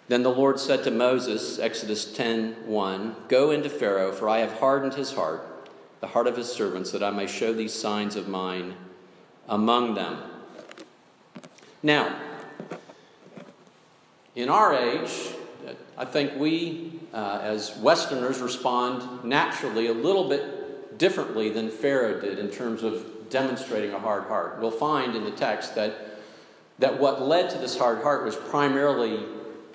Then 0.09 0.23
the 0.23 0.31
Lord 0.31 0.59
said 0.59 0.85
to 0.85 0.91
Moses, 0.91 1.59
Exodus 1.59 2.05
10:1, 2.05 3.15
Go 3.29 3.51
into 3.51 3.71
Pharaoh, 3.71 4.13
for 4.13 4.29
I 4.29 4.39
have 4.39 4.55
hardened 4.55 4.95
his 4.95 5.13
heart, 5.13 5.47
the 6.01 6.09
heart 6.09 6.27
of 6.27 6.37
his 6.37 6.51
servants, 6.51 6.91
that 6.91 7.03
I 7.03 7.11
may 7.11 7.27
show 7.27 7.53
these 7.53 7.73
signs 7.73 8.17
of 8.17 8.29
mine 8.29 8.75
among 9.49 9.95
them. 9.95 10.19
Now, 11.83 12.17
in 14.35 14.49
our 14.49 14.75
age, 14.75 15.35
I 15.97 16.05
think 16.05 16.37
we, 16.37 17.01
uh, 17.13 17.41
as 17.43 17.77
Westerners, 17.77 18.41
respond 18.41 19.25
naturally 19.25 19.87
a 19.87 19.93
little 19.93 20.29
bit 20.29 20.99
differently 20.99 21.51
than 21.51 21.71
Pharaoh 21.71 22.21
did 22.21 22.39
in 22.39 22.49
terms 22.49 22.83
of 22.83 23.31
demonstrating 23.31 23.93
a 23.93 23.99
hard 23.99 24.25
heart. 24.25 24.59
We'll 24.61 24.71
find 24.71 25.15
in 25.15 25.25
the 25.25 25.31
text 25.31 25.75
that, 25.75 25.95
that 26.79 26.99
what 26.99 27.23
led 27.23 27.51
to 27.51 27.59
this 27.59 27.79
hard 27.79 28.03
heart 28.03 28.25
was 28.25 28.37
primarily 28.37 29.25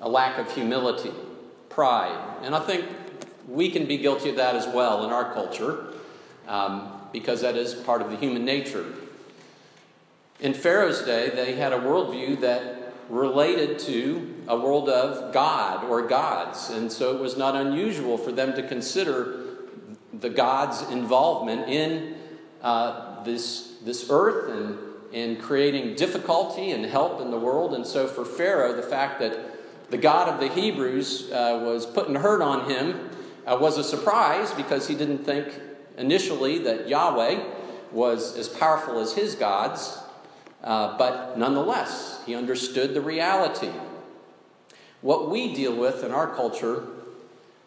a 0.02 0.10
lack 0.10 0.38
of 0.38 0.54
humility, 0.54 1.12
pride. 1.70 2.38
And 2.42 2.56
I 2.56 2.60
think 2.60 2.86
we 3.48 3.70
can 3.70 3.86
be 3.86 3.98
guilty 3.98 4.30
of 4.30 4.36
that 4.36 4.56
as 4.56 4.68
well 4.68 5.06
in 5.06 5.12
our 5.12 5.34
culture 5.34 5.88
um, 6.48 6.92
because 7.12 7.42
that 7.42 7.56
is 7.56 7.74
part 7.74 8.02
of 8.02 8.10
the 8.10 8.18
human 8.18 8.46
nature. 8.46 8.86
In 10.40 10.54
Pharaoh's 10.54 11.02
day, 11.02 11.30
they 11.30 11.56
had 11.56 11.74
a 11.74 11.80
worldview 11.80 12.42
that 12.42 12.94
related 13.10 13.80
to 13.80 14.36
a 14.48 14.58
world 14.58 14.90
of 14.90 15.34
God 15.34 15.86
or 15.86 16.08
gods. 16.08 16.70
And 16.70 16.92
so 16.92 17.16
it 17.16 17.22
was 17.22 17.38
not 17.38 17.56
unusual 17.56 18.18
for 18.18 18.32
them 18.32 18.54
to 18.54 18.68
consider 18.68 19.46
the 20.14 20.30
God's 20.30 20.82
involvement 20.92 21.70
in 21.70 22.16
uh, 22.62 23.24
this, 23.24 23.76
this 23.84 24.08
earth 24.10 24.52
and 24.52 24.78
in 25.12 25.38
creating 25.38 25.96
difficulty 25.96 26.72
and 26.72 26.86
help 26.86 27.22
in 27.22 27.32
the 27.32 27.40
world. 27.40 27.74
And 27.74 27.86
so 27.86 28.08
for 28.08 28.26
Pharaoh, 28.26 28.76
the 28.76 28.84
fact 28.84 29.20
that 29.20 29.47
the 29.90 29.98
God 29.98 30.28
of 30.28 30.40
the 30.40 30.50
Hebrews 30.50 31.32
uh, 31.32 31.62
was 31.64 31.86
putting 31.86 32.16
hurt 32.16 32.42
on 32.42 32.70
him 32.70 33.10
uh, 33.46 33.58
was 33.60 33.78
a 33.78 33.84
surprise 33.84 34.52
because 34.54 34.88
he 34.88 34.96
didn't 34.96 35.20
think 35.20 35.48
initially 35.98 36.60
that 36.60 36.90
Yahweh 36.90 37.44
was 37.92 38.38
as 38.38 38.50
powerful 38.50 39.00
as 39.00 39.14
his 39.14 39.36
gods. 39.36 40.00
Uh, 40.64 40.98
but 40.98 41.38
nonetheless, 41.38 42.22
he 42.26 42.36
understood 42.36 42.94
the 42.94 43.02
reality. 43.02 43.72
What 45.02 45.30
we 45.30 45.54
deal 45.54 45.76
with 45.76 46.04
in 46.04 46.12
our 46.12 46.36
culture 46.36 46.88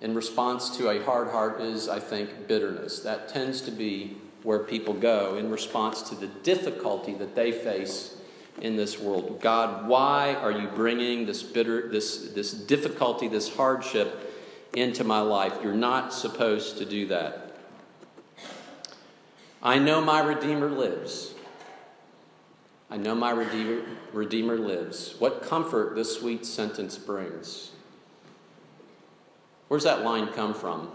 in 0.01 0.15
response 0.15 0.77
to 0.77 0.91
a 0.91 1.03
hard 1.03 1.29
heart 1.29 1.61
is, 1.61 1.89
I 1.89 2.01
think, 2.01 2.47
bitterness. 2.47 3.01
That 3.01 3.29
tends 3.29 3.61
to 3.63 3.71
be 3.71 4.17
where 4.43 4.59
people 4.59 4.95
go 4.95 5.37
in 5.37 5.51
response 5.51 6.03
to 6.03 6.15
the 6.15 6.27
difficulty 6.27 7.15
that 7.15 7.35
they 7.35 7.53
face 7.53 8.17
in 8.61 8.77
this 8.77 8.99
world. 8.99 9.41
God, 9.41 9.89
why 9.89 10.35
are 10.35 10.53
you 10.53 10.69
bringing 10.69 11.27
this 11.27 11.43
bitter, 11.43 11.89
this, 11.89 12.33
this 12.33 12.53
difficulty, 12.53 13.29
this 13.29 13.55
hardship 13.55 14.33
into 14.75 15.05
my 15.05 15.21
life? 15.21 15.55
You're 15.63 15.75
not 15.75 16.13
supposed 16.13 16.79
to 16.79 16.85
do 16.85 17.07
that. 17.09 17.57
I 19.63 19.79
know 19.79 20.01
my 20.01 20.21
Redeemer 20.21 20.71
lives. 20.71 21.35
I 22.91 22.97
know 22.97 23.15
my 23.15 23.31
Redeemer, 23.31 23.83
Redeemer 24.13 24.57
lives. 24.57 25.15
What 25.19 25.43
comfort 25.43 25.95
this 25.95 26.19
sweet 26.19 26.45
sentence 26.45 26.99
brings. 26.99 27.71
Where's 29.69 29.85
that 29.85 30.03
line 30.03 30.29
come 30.33 30.55
from? 30.55 30.91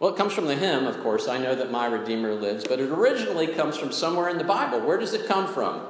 Well, 0.00 0.10
it 0.14 0.16
comes 0.16 0.32
from 0.32 0.46
the 0.46 0.54
hymn, 0.54 0.86
of 0.86 1.00
course. 1.00 1.26
I 1.26 1.38
know 1.38 1.54
that 1.54 1.72
my 1.72 1.86
Redeemer 1.86 2.34
lives, 2.34 2.64
but 2.68 2.78
it 2.78 2.90
originally 2.90 3.48
comes 3.48 3.76
from 3.76 3.90
somewhere 3.90 4.28
in 4.28 4.38
the 4.38 4.44
Bible. 4.44 4.80
Where 4.80 4.98
does 4.98 5.12
it 5.12 5.26
come 5.26 5.52
from? 5.52 5.82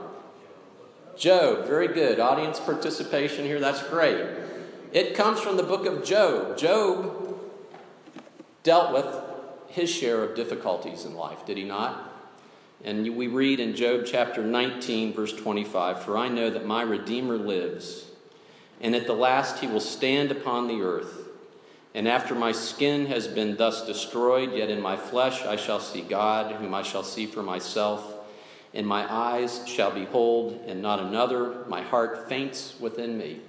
Job. 1.16 1.66
Very 1.66 1.88
good. 1.88 2.18
Audience 2.18 2.58
participation 2.58 3.44
here. 3.44 3.60
That's 3.60 3.82
great. 3.82 4.24
It 4.92 5.14
comes 5.14 5.40
from 5.40 5.58
the 5.58 5.62
book 5.62 5.84
of 5.84 6.04
Job. 6.04 6.56
Job 6.56 7.38
dealt 8.62 8.94
with 8.94 9.06
his 9.68 9.90
share 9.90 10.22
of 10.22 10.34
difficulties 10.34 11.04
in 11.04 11.14
life, 11.14 11.44
did 11.44 11.58
he 11.58 11.64
not? 11.64 12.04
And 12.82 13.16
we 13.16 13.26
read 13.26 13.60
in 13.60 13.74
Job 13.76 14.04
chapter 14.06 14.42
19, 14.42 15.12
verse 15.12 15.32
25 15.34 16.02
For 16.02 16.16
I 16.16 16.28
know 16.28 16.48
that 16.48 16.64
my 16.64 16.82
Redeemer 16.82 17.36
lives, 17.36 18.06
and 18.80 18.94
at 18.94 19.06
the 19.06 19.14
last 19.14 19.58
he 19.58 19.66
will 19.66 19.80
stand 19.80 20.30
upon 20.30 20.68
the 20.68 20.80
earth. 20.80 21.27
And 21.94 22.06
after 22.06 22.34
my 22.34 22.52
skin 22.52 23.06
has 23.06 23.26
been 23.26 23.56
thus 23.56 23.86
destroyed, 23.86 24.52
yet 24.52 24.70
in 24.70 24.80
my 24.80 24.96
flesh 24.96 25.42
I 25.42 25.56
shall 25.56 25.80
see 25.80 26.02
God, 26.02 26.54
whom 26.56 26.74
I 26.74 26.82
shall 26.82 27.02
see 27.02 27.26
for 27.26 27.42
myself. 27.42 28.14
And 28.74 28.86
my 28.86 29.10
eyes 29.10 29.66
shall 29.66 29.90
behold, 29.90 30.62
and 30.66 30.82
not 30.82 31.00
another. 31.00 31.64
My 31.66 31.82
heart 31.82 32.28
faints 32.28 32.74
within 32.78 33.16
me. 33.16 33.40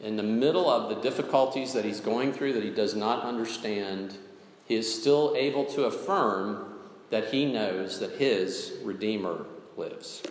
In 0.00 0.16
the 0.16 0.22
middle 0.22 0.70
of 0.70 0.88
the 0.88 1.02
difficulties 1.02 1.72
that 1.72 1.84
he's 1.84 2.00
going 2.00 2.32
through 2.32 2.54
that 2.54 2.62
he 2.62 2.70
does 2.70 2.94
not 2.94 3.24
understand, 3.24 4.16
he 4.64 4.76
is 4.76 5.00
still 5.00 5.34
able 5.36 5.64
to 5.66 5.84
affirm 5.84 6.74
that 7.10 7.32
he 7.32 7.50
knows 7.50 8.00
that 8.00 8.12
his 8.12 8.74
Redeemer 8.82 9.44
lives. 9.76 10.22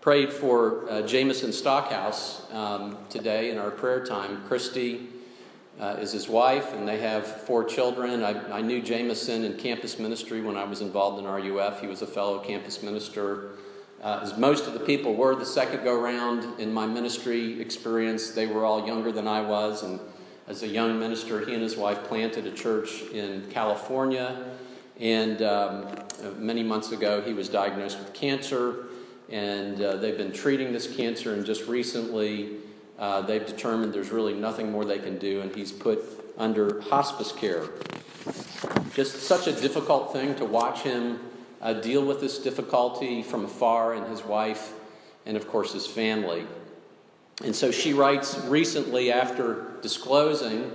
Prayed 0.00 0.32
for 0.32 0.88
uh, 0.88 1.02
Jameson 1.02 1.52
Stockhouse 1.52 2.46
um, 2.52 2.96
today 3.10 3.50
in 3.50 3.58
our 3.58 3.72
prayer 3.72 4.06
time. 4.06 4.44
Christy 4.46 5.08
uh, 5.80 5.96
is 5.98 6.12
his 6.12 6.28
wife, 6.28 6.72
and 6.72 6.86
they 6.86 7.00
have 7.00 7.26
four 7.26 7.64
children. 7.64 8.22
I, 8.22 8.58
I, 8.58 8.60
knew 8.60 8.80
Jameson 8.80 9.42
in 9.42 9.56
campus 9.56 9.98
ministry 9.98 10.40
when 10.40 10.56
I 10.56 10.62
was 10.62 10.82
involved 10.82 11.18
in 11.18 11.24
RUF. 11.24 11.80
He 11.80 11.88
was 11.88 12.00
a 12.02 12.06
fellow 12.06 12.38
campus 12.38 12.80
minister. 12.80 13.50
Uh, 14.00 14.20
as 14.22 14.38
most 14.38 14.68
of 14.68 14.72
the 14.72 14.78
people 14.78 15.16
were 15.16 15.34
the 15.34 15.44
second 15.44 15.82
go 15.82 16.00
round 16.00 16.60
in 16.60 16.72
my 16.72 16.86
ministry 16.86 17.60
experience, 17.60 18.30
they 18.30 18.46
were 18.46 18.64
all 18.64 18.86
younger 18.86 19.10
than 19.10 19.26
I 19.26 19.40
was, 19.40 19.82
and 19.82 19.98
as 20.46 20.62
a 20.62 20.68
young 20.68 21.00
minister, 21.00 21.44
he 21.44 21.54
and 21.54 21.62
his 21.62 21.76
wife 21.76 22.04
planted 22.04 22.46
a 22.46 22.52
church 22.52 23.02
in 23.12 23.50
California. 23.50 24.46
And 25.00 25.42
um, 25.42 25.88
many 26.36 26.62
months 26.62 26.92
ago, 26.92 27.20
he 27.20 27.32
was 27.32 27.48
diagnosed 27.48 27.98
with 27.98 28.14
cancer. 28.14 28.87
And 29.30 29.80
uh, 29.80 29.96
they've 29.96 30.16
been 30.16 30.32
treating 30.32 30.72
this 30.72 30.94
cancer. 30.96 31.34
And 31.34 31.44
just 31.44 31.66
recently, 31.66 32.56
uh, 32.98 33.22
they've 33.22 33.44
determined 33.44 33.92
there's 33.92 34.10
really 34.10 34.34
nothing 34.34 34.72
more 34.72 34.84
they 34.84 34.98
can 34.98 35.18
do. 35.18 35.40
And 35.40 35.54
he's 35.54 35.72
put 35.72 36.02
under 36.38 36.80
hospice 36.82 37.32
care. 37.32 37.68
Just 38.94 39.22
such 39.22 39.46
a 39.46 39.52
difficult 39.52 40.12
thing 40.12 40.34
to 40.36 40.44
watch 40.44 40.80
him 40.80 41.20
uh, 41.60 41.72
deal 41.74 42.04
with 42.04 42.20
this 42.20 42.38
difficulty 42.38 43.22
from 43.22 43.44
afar, 43.44 43.94
and 43.94 44.06
his 44.06 44.24
wife, 44.24 44.72
and 45.26 45.36
of 45.36 45.48
course, 45.48 45.72
his 45.72 45.86
family. 45.86 46.46
And 47.44 47.54
so 47.54 47.70
she 47.70 47.92
writes 47.92 48.38
recently, 48.46 49.12
after 49.12 49.72
disclosing 49.82 50.72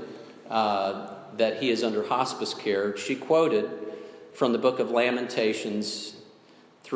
uh, 0.50 1.14
that 1.38 1.62
he 1.62 1.70
is 1.70 1.84
under 1.84 2.06
hospice 2.06 2.54
care, 2.54 2.96
she 2.98 3.16
quoted 3.16 3.70
from 4.34 4.52
the 4.52 4.58
book 4.58 4.80
of 4.80 4.92
Lamentations, 4.92 6.16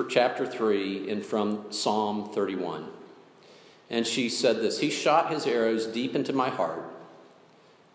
chapter 0.04 0.46
3, 0.46 1.10
and 1.10 1.26
from 1.26 1.66
Psalm 1.72 2.32
31. 2.34 2.88
And 3.90 4.06
she 4.06 4.30
said 4.30 4.58
this 4.58 4.80
He 4.80 4.90
shot 4.90 5.32
his 5.32 5.46
arrows 5.46 5.88
deep 5.88 6.16
into 6.16 6.34
my 6.34 6.50
heart. 6.50 6.84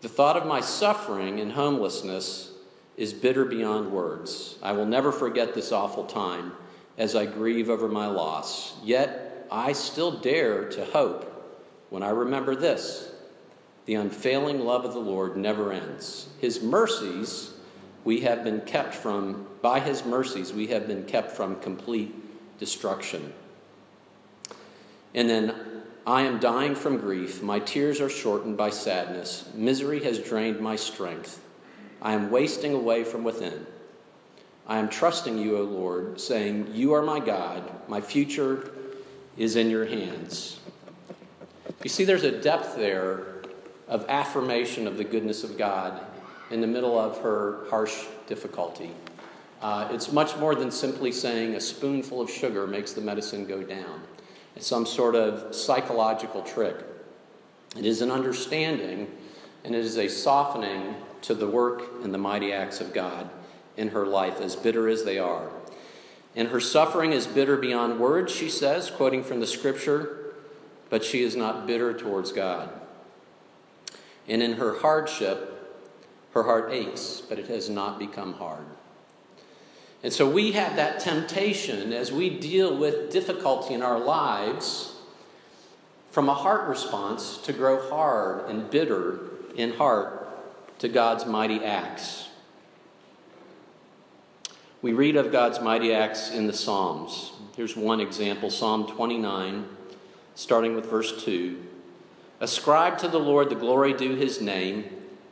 The 0.01 0.09
thought 0.09 0.37
of 0.37 0.45
my 0.45 0.59
suffering 0.59 1.39
and 1.39 1.51
homelessness 1.51 2.51
is 2.97 3.13
bitter 3.13 3.45
beyond 3.45 3.91
words. 3.91 4.57
I 4.61 4.73
will 4.73 4.85
never 4.85 5.11
forget 5.11 5.53
this 5.53 5.71
awful 5.71 6.05
time 6.05 6.53
as 6.97 7.15
I 7.15 7.25
grieve 7.25 7.69
over 7.69 7.87
my 7.87 8.07
loss. 8.07 8.75
Yet 8.83 9.47
I 9.51 9.73
still 9.73 10.11
dare 10.11 10.69
to 10.69 10.85
hope 10.85 11.29
when 11.89 12.03
I 12.03 12.09
remember 12.09 12.55
this, 12.55 13.11
the 13.85 13.95
unfailing 13.95 14.61
love 14.61 14.83
of 14.85 14.93
the 14.93 14.99
Lord 14.99 15.37
never 15.37 15.71
ends. 15.71 16.27
His 16.39 16.61
mercies 16.63 17.53
we 18.03 18.21
have 18.21 18.43
been 18.43 18.61
kept 18.61 18.93
from, 18.93 19.47
by 19.61 19.79
his 19.79 20.05
mercies, 20.05 20.53
we 20.53 20.67
have 20.67 20.87
been 20.87 21.05
kept 21.05 21.31
from 21.31 21.59
complete 21.59 22.13
destruction. 22.59 23.33
And 25.13 25.29
then, 25.29 25.55
I 26.05 26.23
am 26.23 26.39
dying 26.39 26.75
from 26.75 26.97
grief. 26.97 27.41
My 27.41 27.59
tears 27.59 28.01
are 28.01 28.09
shortened 28.09 28.57
by 28.57 28.71
sadness. 28.71 29.47
Misery 29.53 30.03
has 30.03 30.19
drained 30.19 30.59
my 30.59 30.75
strength. 30.75 31.41
I 32.01 32.13
am 32.13 32.29
wasting 32.29 32.73
away 32.73 33.05
from 33.05 33.23
within. 33.23 33.65
I 34.67 34.79
am 34.79 34.89
trusting 34.89 35.37
you, 35.37 35.57
O 35.57 35.61
Lord, 35.61 36.19
saying, 36.19 36.71
You 36.73 36.93
are 36.93 37.01
my 37.01 37.19
God. 37.19 37.71
My 37.87 38.01
future 38.01 38.71
is 39.37 39.55
in 39.55 39.69
your 39.69 39.85
hands. 39.85 40.59
You 41.83 41.89
see, 41.89 42.03
there's 42.03 42.23
a 42.23 42.41
depth 42.41 42.75
there 42.75 43.43
of 43.87 44.05
affirmation 44.09 44.87
of 44.87 44.97
the 44.97 45.03
goodness 45.05 45.45
of 45.45 45.57
God 45.57 46.01
in 46.53 46.61
the 46.61 46.67
middle 46.67 46.99
of 46.99 47.17
her 47.21 47.65
harsh 47.71 48.05
difficulty. 48.27 48.91
Uh, 49.59 49.87
it's 49.91 50.11
much 50.11 50.37
more 50.37 50.53
than 50.53 50.69
simply 50.69 51.11
saying 51.11 51.55
a 51.55 51.59
spoonful 51.59 52.21
of 52.21 52.29
sugar 52.29 52.67
makes 52.67 52.93
the 52.93 53.01
medicine 53.01 53.47
go 53.47 53.63
down. 53.63 54.01
It's 54.55 54.67
some 54.67 54.85
sort 54.85 55.15
of 55.15 55.55
psychological 55.55 56.43
trick. 56.43 56.75
It 57.75 57.87
is 57.87 58.01
an 58.01 58.11
understanding 58.11 59.07
and 59.63 59.73
it 59.73 59.83
is 59.83 59.97
a 59.97 60.07
softening 60.07 60.95
to 61.23 61.33
the 61.33 61.47
work 61.47 62.03
and 62.03 62.13
the 62.13 62.19
mighty 62.19 62.53
acts 62.53 62.81
of 62.81 62.93
God 62.93 63.31
in 63.75 63.87
her 63.87 64.05
life, 64.05 64.39
as 64.39 64.55
bitter 64.55 64.87
as 64.87 65.05
they 65.05 65.17
are. 65.17 65.49
And 66.35 66.49
her 66.49 66.59
suffering 66.59 67.13
is 67.13 67.25
bitter 67.25 67.57
beyond 67.57 67.99
words, 67.99 68.31
she 68.31 68.49
says, 68.49 68.91
quoting 68.91 69.23
from 69.23 69.39
the 69.39 69.47
scripture, 69.47 70.35
but 70.91 71.03
she 71.03 71.23
is 71.23 71.35
not 71.35 71.65
bitter 71.65 71.93
towards 71.93 72.31
God. 72.31 72.69
And 74.27 74.43
in 74.43 74.53
her 74.53 74.79
hardship, 74.79 75.52
her 76.33 76.43
heart 76.43 76.71
aches, 76.71 77.21
but 77.27 77.39
it 77.39 77.47
has 77.47 77.69
not 77.69 77.99
become 77.99 78.33
hard. 78.33 78.65
And 80.03 80.11
so 80.11 80.29
we 80.29 80.51
have 80.51 80.75
that 80.75 80.99
temptation 80.99 81.93
as 81.93 82.11
we 82.11 82.29
deal 82.29 82.75
with 82.75 83.11
difficulty 83.11 83.73
in 83.73 83.81
our 83.81 83.99
lives 83.99 84.95
from 86.11 86.27
a 86.29 86.33
heart 86.33 86.67
response 86.67 87.37
to 87.37 87.53
grow 87.53 87.89
hard 87.89 88.49
and 88.49 88.69
bitter 88.69 89.19
in 89.55 89.73
heart 89.73 90.19
to 90.79 90.89
God's 90.89 91.25
mighty 91.25 91.63
acts. 91.63 92.29
We 94.81 94.91
read 94.91 95.15
of 95.15 95.31
God's 95.31 95.61
mighty 95.61 95.93
acts 95.93 96.29
in 96.29 96.45
the 96.45 96.53
Psalms. 96.53 97.31
Here's 97.55 97.77
one 97.77 98.01
example 98.01 98.49
Psalm 98.49 98.85
29, 98.87 99.65
starting 100.35 100.75
with 100.75 100.89
verse 100.89 101.23
2. 101.23 101.63
Ascribe 102.41 102.97
to 102.97 103.07
the 103.07 103.19
Lord 103.19 103.49
the 103.49 103.55
glory 103.55 103.93
due 103.93 104.15
his 104.15 104.41
name. 104.41 104.83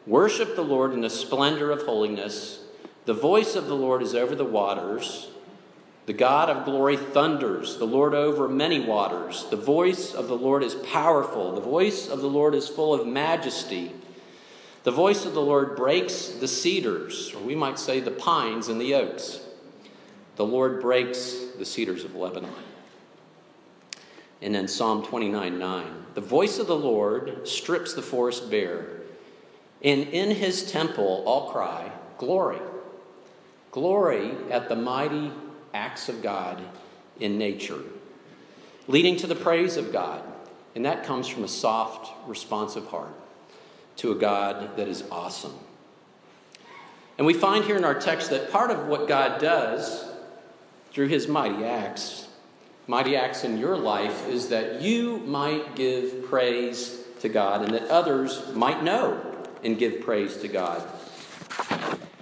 Worship 0.08 0.56
the 0.56 0.64
Lord 0.64 0.94
in 0.94 1.02
the 1.02 1.10
splendor 1.10 1.72
of 1.72 1.84
holiness. 1.84 2.60
The 3.06 3.14
voice 3.14 3.56
of 3.56 3.68
the 3.68 3.76
Lord 3.76 4.02
is 4.02 4.16
over 4.16 4.36
the 4.36 4.46
waters. 4.46 5.30
The 6.08 6.14
God 6.14 6.50
of 6.50 6.66
glory 6.66 6.98
thunders, 6.98 7.78
the 7.78 7.86
Lord 7.86 8.14
over 8.14 8.48
many 8.48 8.80
waters. 8.80 9.46
The 9.50 9.56
voice 9.56 10.14
of 10.14 10.28
the 10.28 10.38
Lord 10.38 10.64
is 10.64 10.74
powerful. 10.76 11.54
The 11.54 11.62
voice 11.62 12.10
of 12.10 12.22
the 12.22 12.28
Lord 12.28 12.56
is 12.56 12.68
full 12.68 12.94
of 12.94 13.06
majesty. 13.06 13.92
The 14.84 14.92
voice 14.92 15.26
of 15.26 15.34
the 15.34 15.42
Lord 15.42 15.76
breaks 15.76 16.28
the 16.28 16.48
cedars, 16.48 17.34
or 17.36 17.44
we 17.44 17.54
might 17.54 17.78
say 17.78 18.00
the 18.00 18.10
pines 18.10 18.68
and 18.68 18.82
the 18.82 18.96
oaks. 18.96 19.42
The 20.38 20.46
Lord 20.46 20.82
breaks 20.82 21.36
the 21.58 21.66
cedars 21.66 22.04
of 22.04 22.16
Lebanon. 22.16 22.52
And 24.42 24.56
then 24.56 24.68
Psalm 24.68 25.06
29 25.06 25.60
9. 25.60 26.06
The 26.16 26.22
voice 26.22 26.58
of 26.58 26.66
the 26.66 26.76
Lord 26.76 27.48
strips 27.48 27.94
the 27.94 28.02
forest 28.02 28.50
bare, 28.50 29.01
and 29.84 30.04
in 30.10 30.32
his 30.32 30.70
temple 30.72 31.24
all 31.26 31.52
cry, 31.52 31.92
Glory. 32.18 32.60
Glory 33.72 34.32
at 34.52 34.70
the 34.70 34.76
mighty 34.76 35.32
acts 35.74 36.10
of 36.10 36.22
God 36.22 36.62
in 37.20 37.38
nature, 37.38 37.80
leading 38.88 39.16
to 39.18 39.28
the 39.28 39.36
praise 39.36 39.78
of 39.78 39.92
God. 39.92 40.24
And 40.76 40.86
that 40.86 41.04
comes 41.04 41.28
from 41.28 41.44
a 41.44 41.48
soft, 41.48 42.12
responsive 42.28 42.88
heart 42.88 43.14
to 43.98 44.12
a 44.12 44.16
God 44.16 44.78
that 44.78 44.88
is 44.88 45.04
awesome. 45.12 45.54
And 47.18 47.26
we 47.26 47.34
find 47.34 47.66
here 47.66 47.76
in 47.76 47.84
our 47.84 48.00
text 48.00 48.30
that 48.30 48.52
part 48.52 48.72
of 48.72 48.88
what 48.88 49.08
God 49.08 49.40
does 49.40 50.06
through 50.92 51.08
his 51.08 51.28
mighty 51.28 51.64
acts, 51.64 52.28
mighty 52.88 53.16
acts 53.16 53.44
in 53.44 53.58
your 53.58 53.78
life, 53.78 54.28
is 54.28 54.50
that 54.50 54.82
you 54.82 55.18
might 55.20 55.76
give 55.76 56.26
praise 56.26 57.00
to 57.22 57.30
God 57.30 57.64
and 57.64 57.74
that 57.74 57.90
others 57.90 58.54
might 58.54 58.84
know 58.84 59.31
and 59.64 59.78
give 59.78 60.02
praise 60.02 60.38
to 60.38 60.48
God 60.48 60.88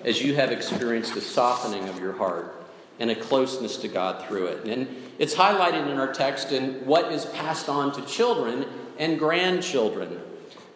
as 0.03 0.21
you 0.21 0.35
have 0.35 0.51
experienced 0.51 1.15
a 1.15 1.21
softening 1.21 1.89
of 1.89 1.99
your 1.99 2.13
heart 2.13 2.55
and 2.99 3.11
a 3.11 3.15
closeness 3.15 3.77
to 3.77 3.87
God 3.87 4.25
through 4.25 4.47
it. 4.47 4.65
And 4.65 4.87
it's 5.17 5.35
highlighted 5.35 5.89
in 5.89 5.97
our 5.97 6.11
text 6.11 6.51
in 6.51 6.85
what 6.85 7.11
is 7.11 7.25
passed 7.25 7.69
on 7.69 7.91
to 7.93 8.01
children 8.05 8.65
and 8.97 9.19
grandchildren. 9.19 10.19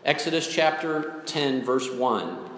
Exodus 0.05 0.48
chapter 0.51 1.22
10, 1.25 1.63
verse 1.63 1.89
1. 1.91 2.50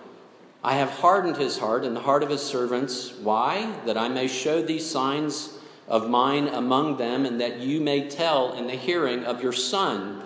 I 0.63 0.73
have 0.73 0.89
hardened 0.89 1.37
his 1.37 1.59
heart 1.59 1.83
and 1.83 1.95
the 1.95 2.01
heart 2.01 2.23
of 2.23 2.29
his 2.29 2.41
servants. 2.41 3.13
Why? 3.21 3.71
That 3.85 3.97
I 3.97 4.09
may 4.09 4.27
show 4.27 4.61
these 4.63 4.89
signs 4.89 5.59
of 5.87 6.09
mine 6.09 6.47
among 6.47 6.97
them, 6.97 7.25
and 7.25 7.39
that 7.39 7.59
you 7.59 7.79
may 7.81 8.09
tell 8.09 8.53
in 8.53 8.65
the 8.65 8.73
hearing 8.73 9.23
of 9.25 9.43
your 9.43 9.53
son 9.53 10.23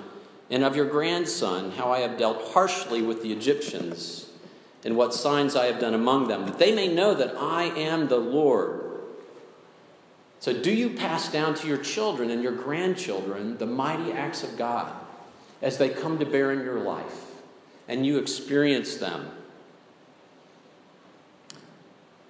and 0.50 0.64
of 0.64 0.76
your 0.76 0.86
grandson 0.86 1.72
how 1.72 1.92
I 1.92 2.00
have 2.00 2.18
dealt 2.18 2.54
harshly 2.54 3.02
with 3.02 3.22
the 3.22 3.32
Egyptians 3.32 4.30
and 4.84 4.96
what 4.96 5.14
signs 5.14 5.56
I 5.56 5.66
have 5.66 5.80
done 5.80 5.94
among 5.94 6.28
them, 6.28 6.46
that 6.46 6.60
they 6.60 6.74
may 6.74 6.88
know 6.88 7.14
that 7.14 7.36
I 7.38 7.66
am 7.66 8.08
the 8.08 8.18
Lord. 8.18 8.86
So, 10.40 10.54
do 10.54 10.72
you 10.72 10.92
pass 10.92 11.30
down 11.32 11.54
to 11.56 11.68
your 11.68 11.78
children 11.78 12.30
and 12.30 12.42
your 12.42 12.54
grandchildren 12.54 13.58
the 13.58 13.66
mighty 13.66 14.14
acts 14.14 14.42
of 14.42 14.58
God 14.58 14.92
as 15.62 15.78
they 15.78 15.90
come 15.90 16.18
to 16.20 16.26
bear 16.26 16.52
in 16.52 16.64
your 16.64 16.80
life 16.80 17.26
and 17.88 18.06
you 18.06 18.18
experience 18.18 18.96
them? 18.96 19.30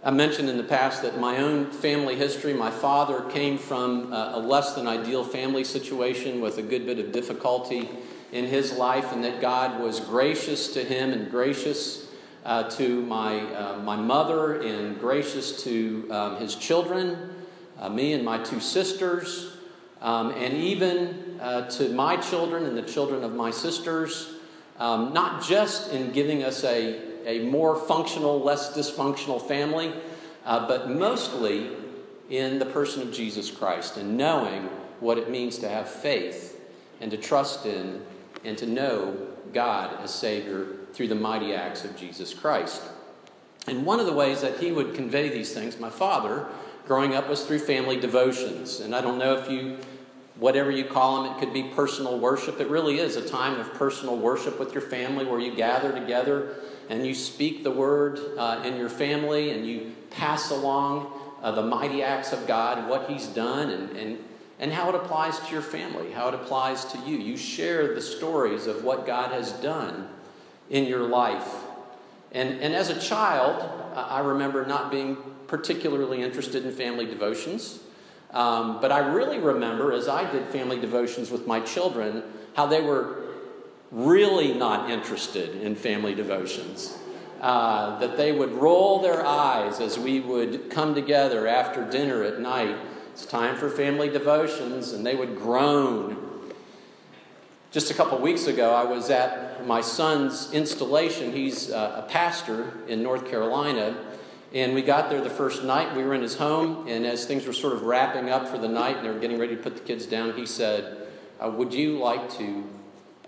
I 0.02 0.12
mentioned 0.12 0.48
in 0.48 0.56
the 0.56 0.64
past 0.64 1.02
that 1.02 1.20
my 1.20 1.40
own 1.40 1.72
family 1.72 2.16
history, 2.16 2.54
my 2.54 2.72
father 2.72 3.22
came 3.30 3.58
from 3.58 4.14
a 4.14 4.40
less 4.40 4.74
than 4.74 4.88
ideal 4.88 5.26
family 5.26 5.66
situation 5.66 6.40
with 6.40 6.58
a 6.58 6.62
good 6.62 6.86
bit 6.86 7.00
of 7.00 7.12
difficulty 7.12 7.90
in 8.32 8.46
his 8.46 8.72
life, 8.72 9.12
and 9.12 9.26
that 9.26 9.42
God 9.42 9.82
was 9.82 10.00
gracious 10.00 10.72
to 10.74 10.86
him 10.86 11.12
and 11.12 11.30
gracious 11.30 12.08
uh, 12.46 12.70
to 12.72 13.02
my, 13.02 13.42
uh, 13.42 13.80
my 13.80 13.98
mother 13.98 14.62
and 14.62 14.98
gracious 15.02 15.64
to 15.64 16.08
um, 16.12 16.38
his 16.38 16.56
children, 16.56 17.34
uh, 17.78 17.90
me 17.90 18.14
and 18.14 18.24
my 18.24 18.42
two 18.42 18.62
sisters, 18.62 19.58
um, 20.02 20.32
and 20.32 20.54
even 20.54 21.40
uh, 21.42 21.70
to 21.72 21.90
my 21.90 22.16
children 22.16 22.66
and 22.66 22.78
the 22.78 22.84
children 22.84 23.24
of 23.26 23.34
my 23.34 23.52
sisters, 23.52 24.36
um, 24.78 25.12
not 25.12 25.44
just 25.44 25.92
in 25.92 26.14
giving 26.14 26.42
us 26.44 26.64
a, 26.64 27.09
a 27.26 27.40
more 27.46 27.76
functional, 27.76 28.42
less 28.42 28.76
dysfunctional 28.76 29.46
family, 29.46 29.94
uh, 30.46 30.68
but 30.68 30.90
mostly 30.90 31.70
in 32.30 32.60
the 32.60 32.66
person 32.66 33.02
of 33.02 33.12
Jesus 33.12 33.50
Christ 33.50 33.98
and 33.98 34.18
knowing 34.18 34.70
what 35.00 35.18
it 35.18 35.30
means 35.30 35.58
to 35.60 35.70
have 35.70 35.90
faith 35.90 36.60
and 37.02 37.10
to 37.12 37.18
trust 37.18 37.66
in 37.66 38.02
and 38.44 38.58
to 38.58 38.66
know 38.66 39.18
God 39.54 39.98
as 40.02 40.14
Savior 40.14 40.68
through 40.94 41.08
the 41.08 41.16
mighty 41.16 41.54
acts 41.54 41.84
of 41.84 41.96
Jesus 41.96 42.34
Christ. 42.34 42.82
And 43.68 43.86
one 43.86 44.00
of 44.00 44.06
the 44.06 44.14
ways 44.14 44.42
that 44.42 44.60
he 44.60 44.72
would 44.72 44.94
convey 44.94 45.30
these 45.30 45.54
things, 45.54 45.80
my 45.80 45.90
father, 45.90 46.48
growing 46.86 47.16
up, 47.16 47.30
was 47.30 47.44
through 47.46 47.60
family 47.60 48.00
devotions. 48.00 48.80
And 48.80 48.96
I 48.96 49.02
don't 49.02 49.18
know 49.18 49.36
if 49.36 49.50
you, 49.50 49.78
whatever 50.38 50.72
you 50.72 50.86
call 50.86 51.24
them, 51.24 51.34
it 51.34 51.40
could 51.40 51.54
be 51.54 51.64
personal 51.64 52.18
worship. 52.20 52.60
It 52.60 52.70
really 52.70 53.00
is 53.00 53.16
a 53.16 53.28
time 53.28 53.60
of 53.60 53.74
personal 53.74 54.18
worship 54.18 54.60
with 54.60 54.74
your 54.74 54.82
family 54.82 55.26
where 55.26 55.40
you 55.40 55.56
gather 55.56 55.92
together 55.92 56.56
and 56.90 57.06
you 57.06 57.14
speak 57.14 57.64
the 57.64 57.72
word 57.72 58.20
uh, 58.38 58.64
in 58.66 58.76
your 58.76 58.90
family 58.90 59.52
and 59.52 59.66
you 59.66 59.96
pass 60.10 60.50
along 60.50 61.12
uh, 61.42 61.52
the 61.52 61.62
mighty 61.62 62.04
acts 62.04 62.34
of 62.34 62.46
God 62.48 62.80
and 62.80 62.90
what 62.90 63.10
he's 63.10 63.28
done 63.28 63.70
and, 63.70 63.96
and, 63.96 64.18
and 64.60 64.74
how 64.74 64.90
it 64.90 64.96
applies 64.96 65.40
to 65.40 65.52
your 65.52 65.62
family, 65.62 66.12
how 66.12 66.28
it 66.28 66.34
applies 66.34 66.86
to 66.86 66.98
you. 67.00 67.18
You 67.18 67.38
share 67.38 67.94
the 67.94 68.02
stories 68.02 68.68
of 68.68 68.84
what 68.84 69.06
God 69.06 69.32
has 69.32 69.52
done 69.54 70.10
in 70.70 70.86
your 70.86 71.04
life. 71.04 71.48
And, 72.32 72.60
and 72.60 72.74
as 72.74 72.90
a 72.90 73.00
child, 73.00 73.64
I 73.96 74.20
remember 74.20 74.66
not 74.66 74.92
being 74.92 75.18
particularly 75.48 76.22
interested 76.22 76.66
in 76.66 76.72
family 76.72 77.06
devotions. 77.06 77.80
Um, 78.32 78.80
but 78.80 78.92
I 78.92 79.00
really 79.00 79.40
remember, 79.40 79.92
as 79.92 80.08
I 80.08 80.30
did 80.32 80.46
family 80.48 80.80
devotions 80.80 81.32
with 81.32 81.48
my 81.48 81.60
children, 81.62 82.24
how 82.56 82.68
they 82.68 82.82
were 82.82 83.24
really 83.92 84.54
not 84.54 84.90
interested 84.90 85.62
in 85.62 85.76
family 85.76 86.16
devotions. 86.16 86.98
Uh, 87.42 87.98
that 88.00 88.18
they 88.18 88.34
would 88.34 88.52
roll 88.52 89.00
their 89.00 89.26
eyes 89.26 89.80
as 89.80 89.98
we 89.98 90.20
would 90.20 90.70
come 90.70 90.94
together 90.94 91.48
after 91.48 91.90
dinner 91.90 92.22
at 92.22 92.40
night. 92.40 92.76
It's 93.14 93.26
time 93.26 93.56
for 93.56 93.70
family 93.70 94.10
devotions, 94.10 94.92
and 94.92 95.06
they 95.06 95.16
would 95.16 95.38
groan 95.38 96.30
just 97.72 97.92
a 97.92 97.94
couple 97.94 98.18
weeks 98.18 98.48
ago, 98.48 98.74
I 98.74 98.84
was 98.84 99.12
at 99.12 99.68
my 99.68 99.82
son's 99.82 100.52
installation. 100.54 101.32
He's 101.32 101.70
uh, 101.70 102.04
a 102.04 102.10
pastor 102.10 102.74
in 102.88 103.04
North 103.04 103.30
Carolina. 103.30 103.96
And 104.56 104.74
we 104.74 104.82
got 104.82 105.12
there 105.12 105.22
the 105.22 105.30
first 105.30 105.64
night. 105.64 105.96
We 105.96 106.02
were 106.02 106.16
in 106.16 106.24
his 106.24 106.36
home. 106.36 106.88
And 106.88 107.06
as 107.06 107.28
things 107.28 107.46
were 107.46 107.54
sort 107.54 107.74
of 107.74 107.84
wrapping 107.84 108.32
up 108.32 108.48
for 108.48 108.58
the 108.58 108.68
night 108.68 108.98
and 108.98 109.06
they 109.06 109.12
were 109.12 109.20
getting 109.20 109.38
ready 109.38 109.56
to 109.56 109.62
put 109.62 109.76
the 109.76 109.84
kids 109.84 110.08
down, 110.08 110.34
he 110.34 110.48
said, 110.48 111.08
uh, 111.40 111.52
Would 111.52 111.72
you 111.72 112.00
like 112.00 112.32
to 112.38 112.64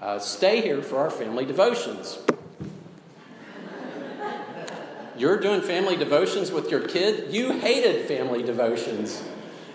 uh, 0.01 0.19
stay 0.19 0.61
here 0.61 0.81
for 0.81 0.97
our 0.97 1.11
family 1.11 1.45
devotions? 1.45 2.17
You're 5.17 5.39
doing 5.39 5.61
family 5.61 5.95
devotions 5.95 6.51
with 6.51 6.71
your 6.71 6.81
kid? 6.81 7.31
You 7.31 7.51
hated 7.51 8.07
family 8.07 8.41
devotions. 8.41 9.23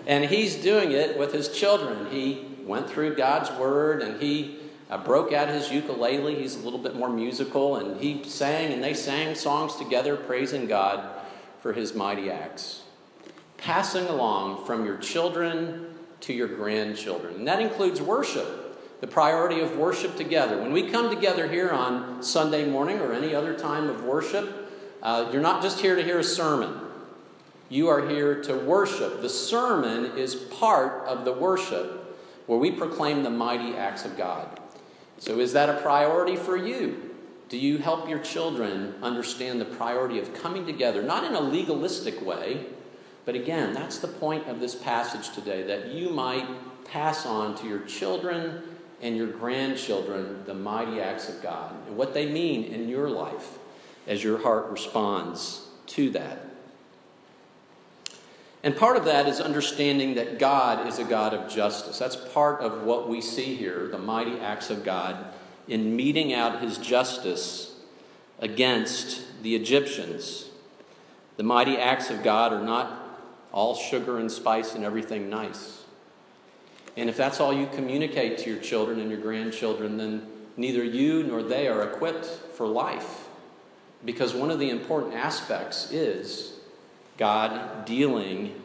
And 0.05 0.25
he's 0.25 0.55
doing 0.55 0.91
it 0.91 1.17
with 1.17 1.31
his 1.31 1.47
children. 1.49 2.11
He 2.11 2.45
went 2.65 2.89
through 2.89 3.15
God's 3.15 3.49
Word 3.51 4.01
and 4.01 4.21
he 4.21 4.57
uh, 4.89 4.97
broke 4.97 5.31
out 5.31 5.47
his 5.47 5.71
ukulele. 5.71 6.35
He's 6.35 6.55
a 6.55 6.59
little 6.59 6.79
bit 6.79 6.95
more 6.95 7.09
musical. 7.09 7.77
And 7.77 8.01
he 8.01 8.23
sang, 8.25 8.73
and 8.73 8.83
they 8.83 8.93
sang 8.93 9.35
songs 9.35 9.75
together, 9.75 10.17
praising 10.17 10.67
God 10.67 11.07
for 11.61 11.73
his 11.73 11.93
mighty 11.93 12.29
acts. 12.29 12.83
Passing 13.57 14.05
along 14.07 14.65
from 14.65 14.85
your 14.85 14.97
children 14.97 15.93
to 16.21 16.33
your 16.33 16.47
grandchildren. 16.47 17.35
And 17.35 17.47
that 17.47 17.61
includes 17.61 18.01
worship, 18.01 18.66
the 18.99 19.07
priority 19.07 19.59
of 19.59 19.77
worship 19.77 20.15
together. 20.15 20.59
When 20.59 20.71
we 20.71 20.89
come 20.89 21.09
together 21.09 21.47
here 21.47 21.69
on 21.69 22.23
Sunday 22.23 22.69
morning 22.69 22.99
or 22.99 23.13
any 23.13 23.35
other 23.35 23.53
time 23.53 23.89
of 23.89 24.03
worship, 24.03 24.71
uh, 25.03 25.29
you're 25.31 25.41
not 25.41 25.61
just 25.61 25.79
here 25.79 25.95
to 25.95 26.03
hear 26.03 26.19
a 26.19 26.23
sermon. 26.23 26.79
You 27.69 27.89
are 27.89 28.07
here 28.07 28.41
to 28.43 28.55
worship. 28.55 29.21
The 29.21 29.29
sermon 29.29 30.17
is 30.17 30.35
part 30.35 31.05
of 31.05 31.25
the 31.25 31.33
worship 31.33 32.17
where 32.47 32.57
we 32.57 32.71
proclaim 32.71 33.23
the 33.23 33.29
mighty 33.29 33.75
acts 33.75 34.05
of 34.05 34.17
God. 34.17 34.59
So, 35.19 35.39
is 35.39 35.53
that 35.53 35.69
a 35.69 35.81
priority 35.81 36.35
for 36.35 36.55
you? 36.55 37.15
Do 37.49 37.57
you 37.57 37.77
help 37.77 38.09
your 38.09 38.19
children 38.19 38.95
understand 39.01 39.59
the 39.59 39.65
priority 39.65 40.19
of 40.19 40.33
coming 40.33 40.65
together, 40.65 41.01
not 41.01 41.23
in 41.23 41.33
a 41.33 41.41
legalistic 41.41 42.21
way, 42.25 42.65
but 43.25 43.35
again, 43.35 43.73
that's 43.73 43.99
the 43.99 44.07
point 44.07 44.47
of 44.47 44.59
this 44.59 44.75
passage 44.75 45.33
today 45.33 45.63
that 45.63 45.87
you 45.87 46.09
might 46.09 46.47
pass 46.85 47.25
on 47.25 47.55
to 47.55 47.67
your 47.67 47.79
children 47.81 48.63
and 49.01 49.15
your 49.15 49.27
grandchildren 49.27 50.43
the 50.45 50.53
mighty 50.53 50.99
acts 50.99 51.29
of 51.29 51.41
God 51.41 51.75
and 51.87 51.97
what 51.97 52.13
they 52.13 52.25
mean 52.25 52.65
in 52.65 52.89
your 52.89 53.09
life 53.09 53.57
as 54.07 54.23
your 54.23 54.39
heart 54.39 54.69
responds 54.69 55.67
to 55.87 56.09
that. 56.11 56.47
And 58.63 58.75
part 58.75 58.97
of 58.97 59.05
that 59.05 59.27
is 59.27 59.39
understanding 59.39 60.15
that 60.15 60.39
God 60.39 60.87
is 60.87 60.99
a 60.99 61.03
God 61.03 61.33
of 61.33 61.49
justice. 61.49 61.99
That's 61.99 62.15
part 62.15 62.61
of 62.61 62.83
what 62.83 63.07
we 63.07 63.21
see 63.21 63.55
here 63.55 63.87
the 63.87 63.97
mighty 63.97 64.39
acts 64.39 64.69
of 64.69 64.83
God 64.83 65.33
in 65.67 65.95
meting 65.95 66.33
out 66.33 66.61
his 66.61 66.77
justice 66.77 67.75
against 68.39 69.43
the 69.43 69.55
Egyptians. 69.55 70.49
The 71.37 71.43
mighty 71.43 71.77
acts 71.77 72.09
of 72.09 72.23
God 72.23 72.51
are 72.51 72.63
not 72.63 73.03
all 73.51 73.75
sugar 73.75 74.17
and 74.17 74.31
spice 74.31 74.75
and 74.75 74.83
everything 74.83 75.29
nice. 75.29 75.76
And 76.97 77.09
if 77.09 77.15
that's 77.15 77.39
all 77.39 77.53
you 77.53 77.67
communicate 77.67 78.39
to 78.39 78.49
your 78.49 78.59
children 78.59 78.99
and 78.99 79.11
your 79.11 79.21
grandchildren, 79.21 79.97
then 79.97 80.27
neither 80.57 80.83
you 80.83 81.23
nor 81.23 81.43
they 81.43 81.67
are 81.67 81.83
equipped 81.83 82.25
for 82.25 82.67
life. 82.67 83.27
Because 84.03 84.33
one 84.33 84.49
of 84.49 84.57
the 84.57 84.71
important 84.71 85.13
aspects 85.13 85.91
is 85.91 86.59
God 87.17 87.85
dealing 87.85 88.59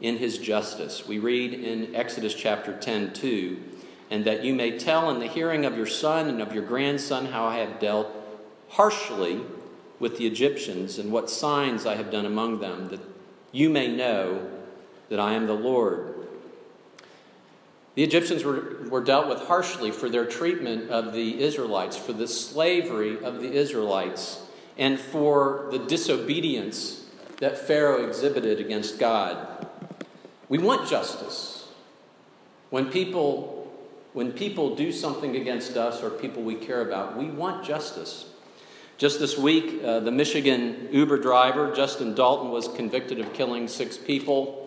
in 0.00 0.18
his 0.18 0.38
justice. 0.38 1.06
We 1.06 1.18
read 1.18 1.52
in 1.52 1.94
Exodus 1.94 2.34
chapter 2.34 2.76
10 2.76 3.12
2, 3.14 3.62
and 4.10 4.24
that 4.24 4.44
you 4.44 4.54
may 4.54 4.78
tell 4.78 5.10
in 5.10 5.18
the 5.18 5.26
hearing 5.26 5.64
of 5.64 5.76
your 5.76 5.86
son 5.86 6.28
and 6.28 6.40
of 6.40 6.54
your 6.54 6.64
grandson 6.64 7.26
how 7.26 7.46
I 7.46 7.58
have 7.58 7.80
dealt 7.80 8.08
harshly 8.70 9.40
with 9.98 10.18
the 10.18 10.26
Egyptians 10.26 10.98
and 10.98 11.12
what 11.12 11.30
signs 11.30 11.84
I 11.86 11.96
have 11.96 12.10
done 12.10 12.26
among 12.26 12.60
them, 12.60 12.88
that 12.88 13.00
you 13.50 13.70
may 13.70 13.88
know 13.88 14.50
that 15.08 15.20
I 15.20 15.34
am 15.34 15.46
the 15.46 15.52
Lord. 15.52 16.21
The 17.94 18.02
Egyptians 18.02 18.42
were, 18.44 18.78
were 18.88 19.02
dealt 19.02 19.28
with 19.28 19.40
harshly 19.40 19.90
for 19.90 20.08
their 20.08 20.24
treatment 20.24 20.90
of 20.90 21.12
the 21.12 21.42
Israelites, 21.42 21.96
for 21.96 22.12
the 22.12 22.28
slavery 22.28 23.22
of 23.22 23.40
the 23.40 23.52
Israelites, 23.52 24.40
and 24.78 24.98
for 24.98 25.68
the 25.70 25.78
disobedience 25.78 27.04
that 27.38 27.58
Pharaoh 27.58 28.06
exhibited 28.06 28.60
against 28.60 28.98
God. 28.98 29.66
We 30.48 30.58
want 30.58 30.88
justice. 30.88 31.68
When 32.70 32.90
people 32.90 33.58
when 34.12 34.32
people 34.32 34.76
do 34.76 34.92
something 34.92 35.36
against 35.36 35.76
us 35.76 36.02
or 36.02 36.10
people 36.10 36.42
we 36.42 36.54
care 36.54 36.82
about, 36.82 37.16
we 37.16 37.26
want 37.26 37.64
justice. 37.64 38.26
Just 38.98 39.18
this 39.18 39.38
week, 39.38 39.82
uh, 39.82 40.00
the 40.00 40.12
Michigan 40.12 40.88
Uber 40.92 41.18
driver, 41.18 41.74
Jason 41.74 42.14
Dalton, 42.14 42.50
was 42.50 42.68
convicted 42.68 43.20
of 43.20 43.32
killing 43.32 43.66
six 43.68 43.96
people. 43.96 44.61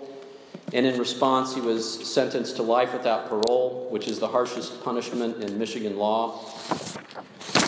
And 0.74 0.86
in 0.86 1.00
response, 1.00 1.54
he 1.54 1.62
was 1.62 2.12
sentenced 2.12 2.56
to 2.56 2.64
life 2.64 2.94
without 2.94 3.30
parole, 3.30 3.88
which 3.90 4.08
is 4.08 4.20
the 4.20 4.28
harshest 4.28 4.84
punishment 4.84 5.44
in 5.44 5.58
Michigan 5.58 5.98
law. 5.98 6.44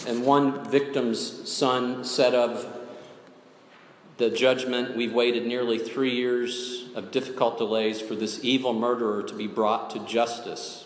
And 0.07 0.25
one 0.25 0.69
victim's 0.69 1.49
son 1.49 2.03
said 2.03 2.33
of 2.33 2.65
the 4.17 4.29
judgment, 4.29 4.97
We've 4.97 5.13
waited 5.13 5.45
nearly 5.45 5.77
three 5.77 6.15
years 6.15 6.89
of 6.95 7.11
difficult 7.11 7.57
delays 7.57 8.01
for 8.01 8.15
this 8.15 8.43
evil 8.43 8.73
murderer 8.73 9.21
to 9.23 9.33
be 9.35 9.47
brought 9.47 9.91
to 9.91 9.99
justice. 9.99 10.85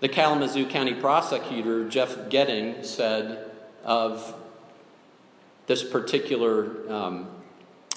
The 0.00 0.08
Kalamazoo 0.08 0.66
County 0.66 0.94
prosecutor, 0.94 1.88
Jeff 1.88 2.28
Getting, 2.30 2.84
said 2.84 3.50
of 3.84 4.34
this 5.66 5.82
particular, 5.82 6.90
um, 6.90 7.28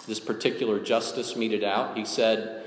this 0.07 0.19
particular 0.19 0.79
justice 0.79 1.35
meted 1.35 1.63
out, 1.63 1.95
he 1.95 2.05
said, 2.05 2.60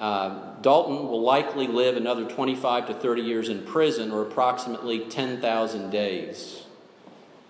Uh, 0.00 0.54
Dalton 0.62 1.08
will 1.08 1.20
likely 1.20 1.66
live 1.66 1.96
another 1.96 2.24
25 2.24 2.88
to 2.88 2.94
30 2.94 3.20
years 3.20 3.48
in 3.50 3.64
prison 3.66 4.10
or 4.10 4.22
approximately 4.22 5.00
10,000 5.00 5.90
days. 5.90 6.64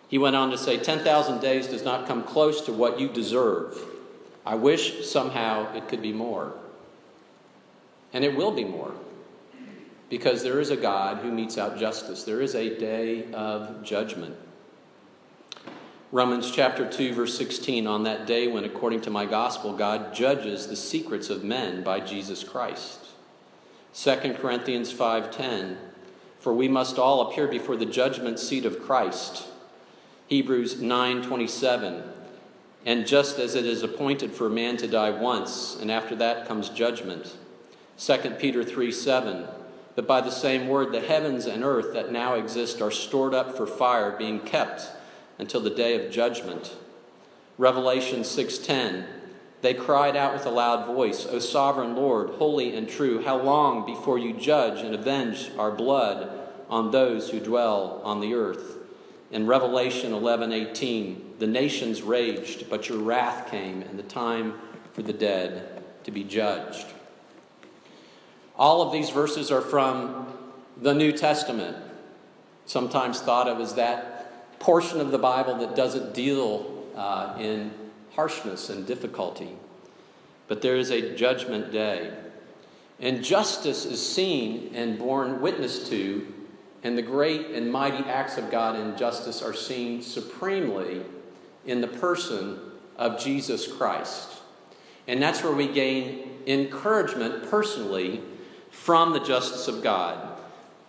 He 0.09 0.19
went 0.19 0.35
on 0.35 0.51
to 0.51 0.59
say, 0.59 0.77
10,000 0.77 1.41
days 1.41 1.69
does 1.69 1.85
not 1.85 2.09
come 2.09 2.25
close 2.25 2.61
to 2.63 2.73
what 2.73 2.99
you 2.99 3.09
deserve. 3.09 3.79
I 4.45 4.57
wish 4.57 5.07
somehow 5.09 5.73
it 5.75 5.87
could 5.87 6.03
be 6.03 6.13
more. 6.13 6.55
And 8.13 8.25
it 8.25 8.35
will 8.35 8.51
be 8.51 8.65
more. 8.65 8.93
Because 10.09 10.43
there 10.43 10.59
is 10.59 10.71
a 10.71 10.77
God 10.77 11.19
who 11.19 11.31
metes 11.31 11.57
out 11.57 11.79
justice. 11.79 12.25
There 12.25 12.41
is 12.41 12.57
a 12.57 12.77
day 12.77 13.33
of 13.33 13.85
judgment. 13.85 14.35
Romans 16.13 16.51
chapter 16.51 16.91
2 16.91 17.15
verse 17.15 17.39
16 17.39 17.87
on 17.87 18.03
that 18.03 18.27
day 18.27 18.49
when 18.49 18.65
according 18.65 19.01
to 19.03 19.11
my 19.11 19.27
gospel 19.27 19.73
God 19.73 20.13
judges 20.13 20.67
the 20.67 20.75
secrets 20.75 21.31
of 21.31 21.45
men 21.45 21.85
by 21.85 22.01
Jesus 22.01 22.43
Christ. 22.43 22.99
2 23.95 24.35
Corinthians 24.35 24.93
5:10 24.93 25.77
For 26.41 26.53
we 26.53 26.67
must 26.67 26.99
all 26.99 27.21
appear 27.21 27.47
before 27.47 27.77
the 27.77 27.87
judgment 27.87 28.41
seat 28.41 28.65
of 28.65 28.83
Christ. 28.83 29.45
Hebrews 30.27 30.81
9:27 30.83 32.03
And 32.85 33.07
just 33.07 33.39
as 33.39 33.55
it 33.55 33.65
is 33.65 33.85
appointed 33.85 34.33
for 34.33 34.47
a 34.47 34.51
man 34.51 34.77
to 34.79 34.89
die 34.89 35.11
once 35.11 35.79
and 35.81 35.93
after 35.93 36.17
that 36.17 36.49
comes 36.49 36.71
judgment. 36.71 37.37
2 37.99 38.37
Peter 38.41 38.65
3:7 38.65 39.47
But 39.95 40.09
by 40.09 40.21
the 40.21 40.33
same 40.33 40.67
word 40.67 40.91
the 40.91 41.03
heavens 41.03 41.47
and 41.47 41.63
earth 41.63 41.93
that 41.93 42.11
now 42.11 42.35
exist 42.35 42.83
are 42.83 42.91
stored 42.91 43.33
up 43.33 43.57
for 43.57 43.65
fire 43.65 44.11
being 44.11 44.41
kept 44.41 44.91
until 45.41 45.61
the 45.61 45.71
day 45.71 45.95
of 45.95 46.13
judgment. 46.13 46.77
Revelation 47.57 48.21
6:10 48.21 49.07
They 49.63 49.75
cried 49.75 50.17
out 50.17 50.35
with 50.35 50.47
a 50.47 50.51
loud 50.51 50.87
voice, 50.87 51.27
"O 51.27 51.39
sovereign 51.39 51.97
Lord, 51.97 52.31
holy 52.39 52.77
and 52.77 52.89
true, 52.89 53.23
how 53.23 53.39
long 53.39 53.85
before 53.85 54.19
you 54.19 54.33
judge 54.35 54.81
and 54.81 54.95
avenge 54.95 55.51
our 55.59 55.71
blood 55.71 56.31
on 56.69 56.91
those 56.91 57.31
who 57.31 57.41
dwell 57.41 58.01
on 58.05 58.21
the 58.21 58.35
earth?" 58.35 58.77
In 59.31 59.47
Revelation 59.47 60.13
11:18, 60.13 61.35
the 61.39 61.47
nations 61.47 62.03
raged, 62.03 62.69
but 62.69 62.89
your 62.89 62.99
wrath 62.99 63.51
came 63.51 63.83
and 63.83 63.99
the 63.99 64.05
time 64.05 64.55
for 64.93 65.03
the 65.03 65.13
dead 65.13 65.83
to 66.05 66.11
be 66.11 66.23
judged. 66.23 66.87
All 68.59 68.83
of 68.83 68.93
these 68.93 69.11
verses 69.11 69.51
are 69.51 69.63
from 69.63 70.27
the 70.77 70.95
New 70.95 71.13
Testament, 71.13 71.77
sometimes 72.67 73.21
thought 73.21 73.49
of 73.49 73.61
as 73.61 73.75
that 73.75 74.10
portion 74.61 75.01
of 75.01 75.11
the 75.11 75.19
Bible 75.19 75.57
that 75.57 75.75
doesn't 75.75 76.15
deal 76.15 76.85
uh, 76.95 77.35
in 77.41 77.73
harshness 78.15 78.71
and 78.71 78.87
difficulty. 78.87 79.57
But 80.47 80.63
there 80.63 80.77
is 80.77 80.91
a 80.91 81.17
judgment 81.17 81.73
day. 81.73 82.13
And 83.01 83.25
justice 83.25 83.87
is 83.87 84.07
seen 84.07 84.73
and 84.75 84.99
borne 84.99 85.41
witness 85.41 85.89
to, 85.89 86.27
and 86.83 86.97
the 86.97 87.03
great 87.03 87.47
and 87.47 87.73
mighty 87.73 88.05
acts 88.05 88.37
of 88.37 88.51
God 88.51 88.77
in 88.79 88.97
justice 88.97 89.43
are 89.43 89.55
seen 89.55 90.03
supremely 90.03 91.03
in 91.65 91.81
the 91.81 91.89
person 91.89 92.59
of 92.97 93.19
Jesus 93.19 93.67
Christ. 93.67 94.41
And 95.09 95.23
that's 95.23 95.43
where 95.43 95.53
we 95.53 95.69
gain 95.69 96.31
encouragement 96.47 97.51
personally 97.51 98.21
from 98.71 99.13
the 99.13 99.21
justice 99.21 99.69
of 99.69 99.83
God. 99.83 100.37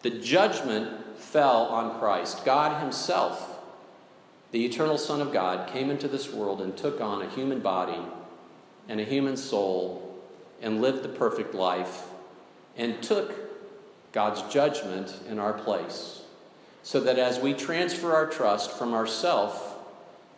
The 0.02 0.10
judgment 0.10 1.18
fell 1.18 1.66
on 1.68 2.00
Christ. 2.00 2.44
God 2.44 2.82
Himself 2.82 3.51
the 4.52 4.66
eternal 4.66 4.98
Son 4.98 5.22
of 5.22 5.32
God 5.32 5.70
came 5.70 5.90
into 5.90 6.08
this 6.08 6.32
world 6.32 6.62
and 6.62 6.76
took 6.76 7.00
on 7.00 7.22
a 7.22 7.30
human 7.30 7.60
body 7.60 8.00
and 8.90 9.00
a 9.00 9.06
human 9.06 9.38
soul 9.38 10.20
and 10.62 10.82
lived 10.82 11.04
the 11.04 11.10
perfect 11.10 11.56
life 11.56 12.08
and 12.78 13.02
took 13.02 13.34
God's 14.12 14.42
judgment 14.54 15.14
in 15.30 15.40
our 15.40 15.54
place. 15.54 16.22
So 16.84 17.00
that 17.02 17.18
as 17.18 17.40
we 17.40 17.54
transfer 17.54 18.14
our 18.14 18.26
trust 18.26 18.72
from 18.72 18.94
ourself 18.94 19.78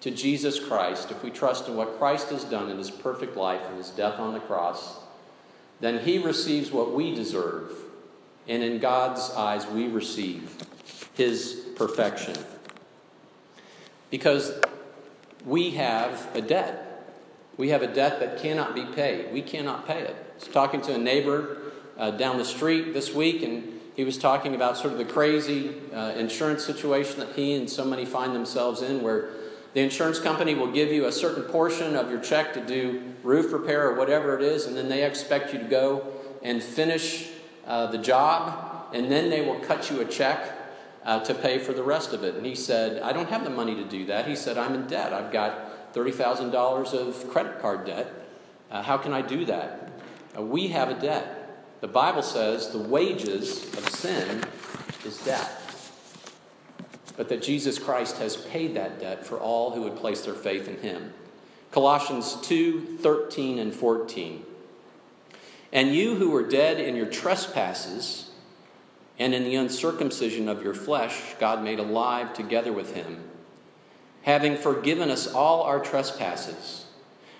to 0.01 0.11
Jesus 0.11 0.59
Christ, 0.59 1.09
if 1.09 1.23
we 1.23 1.31
trust 1.31 1.67
in 1.67 1.75
what 1.75 1.97
Christ 1.97 2.29
has 2.29 2.43
done 2.43 2.69
in 2.69 2.77
his 2.77 2.91
perfect 2.91 3.35
life 3.35 3.61
and 3.67 3.77
his 3.77 3.89
death 3.89 4.19
on 4.19 4.33
the 4.33 4.39
cross, 4.39 4.99
then 5.79 5.99
he 5.99 6.19
receives 6.19 6.71
what 6.71 6.93
we 6.93 7.15
deserve. 7.15 7.71
And 8.47 8.61
in 8.61 8.79
God's 8.79 9.31
eyes, 9.31 9.65
we 9.65 9.87
receive 9.87 10.55
his 11.15 11.65
perfection 11.75 12.35
because 14.13 14.53
we 15.43 15.71
have 15.71 16.29
a 16.35 16.41
debt. 16.41 17.09
We 17.57 17.69
have 17.69 17.81
a 17.81 17.87
debt 17.87 18.19
that 18.19 18.37
cannot 18.37 18.75
be 18.75 18.85
paid. 18.85 19.33
We 19.33 19.41
cannot 19.41 19.87
pay 19.87 20.01
it. 20.01 20.15
I 20.15 20.35
was 20.35 20.47
talking 20.53 20.81
to 20.81 20.93
a 20.93 20.99
neighbor 20.99 21.57
uh, 21.97 22.11
down 22.11 22.37
the 22.37 22.45
street 22.45 22.93
this 22.93 23.11
week, 23.11 23.41
and 23.41 23.81
he 23.95 24.03
was 24.03 24.19
talking 24.19 24.53
about 24.53 24.77
sort 24.77 24.91
of 24.91 24.99
the 24.99 25.05
crazy 25.05 25.81
uh, 25.91 26.11
insurance 26.11 26.63
situation 26.63 27.21
that 27.21 27.29
he 27.29 27.55
and 27.55 27.67
so 27.67 27.83
many 27.83 28.05
find 28.05 28.35
themselves 28.35 28.83
in, 28.83 29.01
where 29.01 29.31
The 29.73 29.81
insurance 29.81 30.19
company 30.19 30.53
will 30.53 30.71
give 30.71 30.91
you 30.91 31.07
a 31.07 31.11
certain 31.11 31.45
portion 31.45 31.95
of 31.95 32.11
your 32.11 32.19
check 32.19 32.53
to 32.53 32.63
do 32.63 33.15
roof 33.23 33.51
repair 33.51 33.89
or 33.89 33.95
whatever 33.95 34.37
it 34.37 34.43
is, 34.43 34.67
and 34.67 34.77
then 34.77 34.89
they 34.89 35.03
expect 35.03 35.53
you 35.53 35.57
to 35.57 35.65
go 35.65 36.05
and 36.43 36.61
finish 36.61 37.29
uh, 37.65 37.87
the 37.87 37.97
job, 37.97 38.93
and 38.93 39.11
then 39.11 39.31
they 39.31 39.41
will 39.41 39.59
cut 39.61 39.89
you 39.89 40.01
a 40.01 40.05
check 40.05 40.62
uh, 41.05 41.19
to 41.21 41.33
pay 41.33 41.59
for 41.59 41.73
the 41.73 41.83
rest 41.83 42.13
of 42.13 42.23
it. 42.23 42.35
And 42.35 42.45
he 42.45 42.55
said, 42.55 43.01
I 43.01 43.13
don't 43.13 43.29
have 43.29 43.43
the 43.43 43.49
money 43.49 43.75
to 43.75 43.83
do 43.83 44.05
that. 44.07 44.27
He 44.27 44.35
said, 44.35 44.57
I'm 44.57 44.73
in 44.73 44.87
debt. 44.87 45.13
I've 45.13 45.31
got 45.31 45.93
$30,000 45.93 46.93
of 46.93 47.29
credit 47.29 47.59
card 47.59 47.85
debt. 47.85 48.11
Uh, 48.71 48.81
how 48.81 48.97
can 48.97 49.13
I 49.13 49.21
do 49.21 49.45
that? 49.45 49.91
Uh, 50.37 50.41
we 50.41 50.69
have 50.69 50.89
a 50.89 50.99
debt. 50.99 51.39
The 51.81 51.87
Bible 51.87 52.23
says 52.23 52.69
the 52.69 52.79
wages 52.79 53.65
of 53.77 53.89
sin 53.89 54.43
is 55.05 55.17
death 55.25 55.63
but 57.15 57.29
that 57.29 57.41
Jesus 57.41 57.77
Christ 57.77 58.17
has 58.17 58.37
paid 58.37 58.75
that 58.75 58.99
debt 58.99 59.25
for 59.25 59.39
all 59.39 59.71
who 59.71 59.81
would 59.83 59.95
place 59.95 60.21
their 60.21 60.33
faith 60.33 60.67
in 60.67 60.77
him. 60.79 61.13
Colossians 61.71 62.35
2 62.41 62.97
13 63.01 63.59
and 63.59 63.73
14. 63.73 64.43
And 65.71 65.93
you 65.93 66.15
who 66.15 66.29
were 66.29 66.47
dead 66.47 66.79
in 66.79 66.95
your 66.95 67.07
trespasses 67.07 68.29
and 69.19 69.33
in 69.33 69.43
the 69.43 69.55
uncircumcision 69.55 70.49
of 70.49 70.63
your 70.63 70.73
flesh, 70.73 71.35
God 71.39 71.63
made 71.63 71.79
alive 71.79 72.33
together 72.33 72.73
with 72.73 72.95
him, 72.95 73.23
having 74.23 74.57
forgiven 74.57 75.09
us 75.09 75.31
all 75.31 75.63
our 75.63 75.79
trespasses 75.79 76.85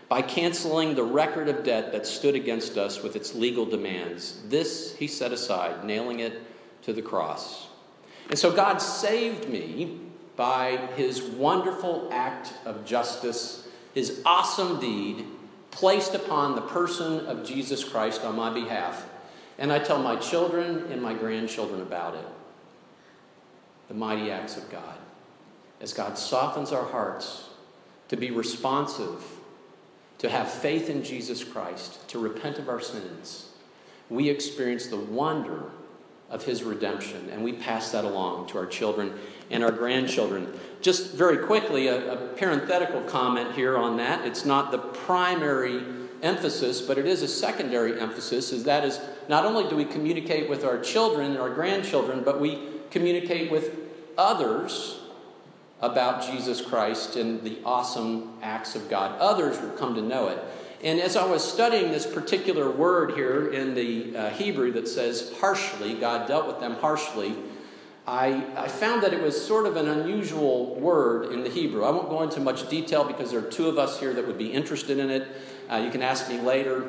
by 0.08 0.22
canceling 0.22 0.94
the 0.94 1.04
record 1.04 1.50
of 1.50 1.64
debt 1.64 1.92
that 1.92 2.06
stood 2.06 2.36
against 2.36 2.78
us 2.78 3.02
with 3.02 3.16
its 3.16 3.34
legal 3.34 3.66
demands. 3.66 4.42
This 4.48 4.96
he 4.96 5.08
set 5.08 5.32
aside, 5.32 5.84
nailing 5.84 6.20
it 6.20 6.42
to 6.84 6.94
the 6.94 7.02
cross. 7.02 7.68
And 8.30 8.38
so 8.38 8.52
God 8.52 8.78
saved 8.78 9.50
me 9.50 10.00
by 10.36 10.78
his 10.96 11.22
wonderful 11.22 12.10
act 12.12 12.54
of 12.66 12.86
justice, 12.86 13.68
his 13.94 14.22
awesome 14.26 14.80
deed 14.80 15.26
placed 15.72 16.14
upon 16.14 16.56
the 16.56 16.62
person 16.62 17.26
of 17.26 17.44
Jesus 17.44 17.84
Christ 17.84 18.24
on 18.24 18.36
my 18.36 18.54
behalf. 18.54 19.08
And 19.58 19.72
I 19.72 19.80
tell 19.80 20.02
my 20.02 20.16
children 20.16 20.92
and 20.92 21.02
my 21.02 21.14
grandchildren 21.14 21.82
about 21.82 22.16
it. 22.16 22.26
The 23.88 23.94
mighty 23.94 24.32
acts 24.32 24.58
of 24.58 24.70
God. 24.72 24.98
As 25.82 25.94
God 25.94 26.18
softens 26.18 26.72
our 26.72 26.86
hearts 26.86 27.50
to 28.08 28.16
be 28.16 28.32
responsive, 28.32 29.24
to 30.20 30.30
have 30.30 30.50
faith 30.50 30.90
in 30.90 31.04
Jesus 31.04 31.44
Christ, 31.44 32.08
to 32.10 32.20
repent 32.20 32.58
of 32.58 32.70
our 32.70 32.80
sins, 32.80 33.50
we 34.10 34.30
experience 34.30 34.88
the 34.88 34.98
wonder 34.98 35.72
of 36.30 36.46
his 36.46 36.64
redemption, 36.64 37.30
and 37.30 37.44
we 37.44 37.54
pass 37.54 37.92
that 37.92 38.06
along 38.06 38.48
to 38.48 38.58
our 38.58 38.66
children 38.66 39.14
and 39.52 39.64
our 39.64 39.72
grandchildren. 39.72 40.52
Just 40.82 41.14
very 41.14 41.46
quickly, 41.46 41.88
a, 41.88 42.14
a, 42.14 42.18
parenthetical 42.36 43.02
comment 43.02 43.54
here 43.54 43.78
on 43.78 43.98
that. 43.98 44.26
It's 44.26 44.46
not 44.46 44.72
the 44.72 44.80
primary 44.80 45.84
emphasis, 46.24 46.82
but 46.82 46.98
it 46.98 47.06
is 47.06 47.22
a 47.22 47.28
secondary 47.28 48.00
emphasis, 48.00 48.52
is 48.52 48.64
that 48.64 48.84
is 48.84 49.00
not 49.30 49.46
only 49.46 49.70
do 49.70 49.76
we 49.76 49.86
communicate 49.86 50.50
with 50.50 50.64
our 50.64 50.80
children 50.80 51.32
and 51.32 51.40
our 51.40 51.50
grandchildren, 51.50 52.24
but 52.24 52.40
we 52.40 52.60
communicate 52.92 53.52
with 53.52 53.76
others 54.18 55.00
about 55.82 56.26
Jesus 56.26 56.62
Christ 56.62 57.16
and 57.16 57.44
the 57.44 57.58
awesome 57.66 58.34
acts 58.42 58.76
of 58.76 58.90
God. 58.90 59.20
Others 59.20 59.60
will 59.60 59.72
come 59.72 59.96
to 59.96 60.02
know 60.02 60.30
it. 60.30 60.40
And 60.84 61.00
as 61.00 61.16
I 61.16 61.26
was 61.26 61.44
studying 61.50 61.92
this 61.92 62.06
particular 62.06 62.70
word 62.70 63.14
here 63.14 63.52
in 63.52 63.74
the 63.74 64.16
uh, 64.16 64.30
Hebrew 64.32 64.72
that 64.74 64.88
says 64.88 65.34
harshly, 65.40 65.94
God 65.94 66.28
dealt 66.28 66.46
with 66.48 66.60
them 66.60 66.76
harshly, 66.76 67.36
I, 68.06 68.44
I 68.58 68.68
found 68.68 69.02
that 69.04 69.14
it 69.14 69.22
was 69.22 69.46
sort 69.46 69.66
of 69.66 69.78
an 69.78 69.88
unusual 69.88 70.76
word 70.76 71.32
in 71.32 71.44
the 71.44 71.50
Hebrew. 71.50 71.86
I 71.86 71.90
won't 71.92 72.10
go 72.10 72.22
into 72.22 72.42
much 72.42 72.68
detail 72.70 73.06
because 73.06 73.32
there 73.32 73.40
are 73.40 73.50
two 73.50 73.68
of 73.68 73.78
us 73.78 74.00
here 74.00 74.14
that 74.14 74.28
would 74.28 74.38
be 74.38 74.52
interested 74.52 75.00
in 75.00 75.10
it. 75.10 75.28
Uh, 75.72 75.78
you 75.78 75.90
can 75.90 76.02
ask 76.02 76.28
me 76.28 76.40
later. 76.40 76.86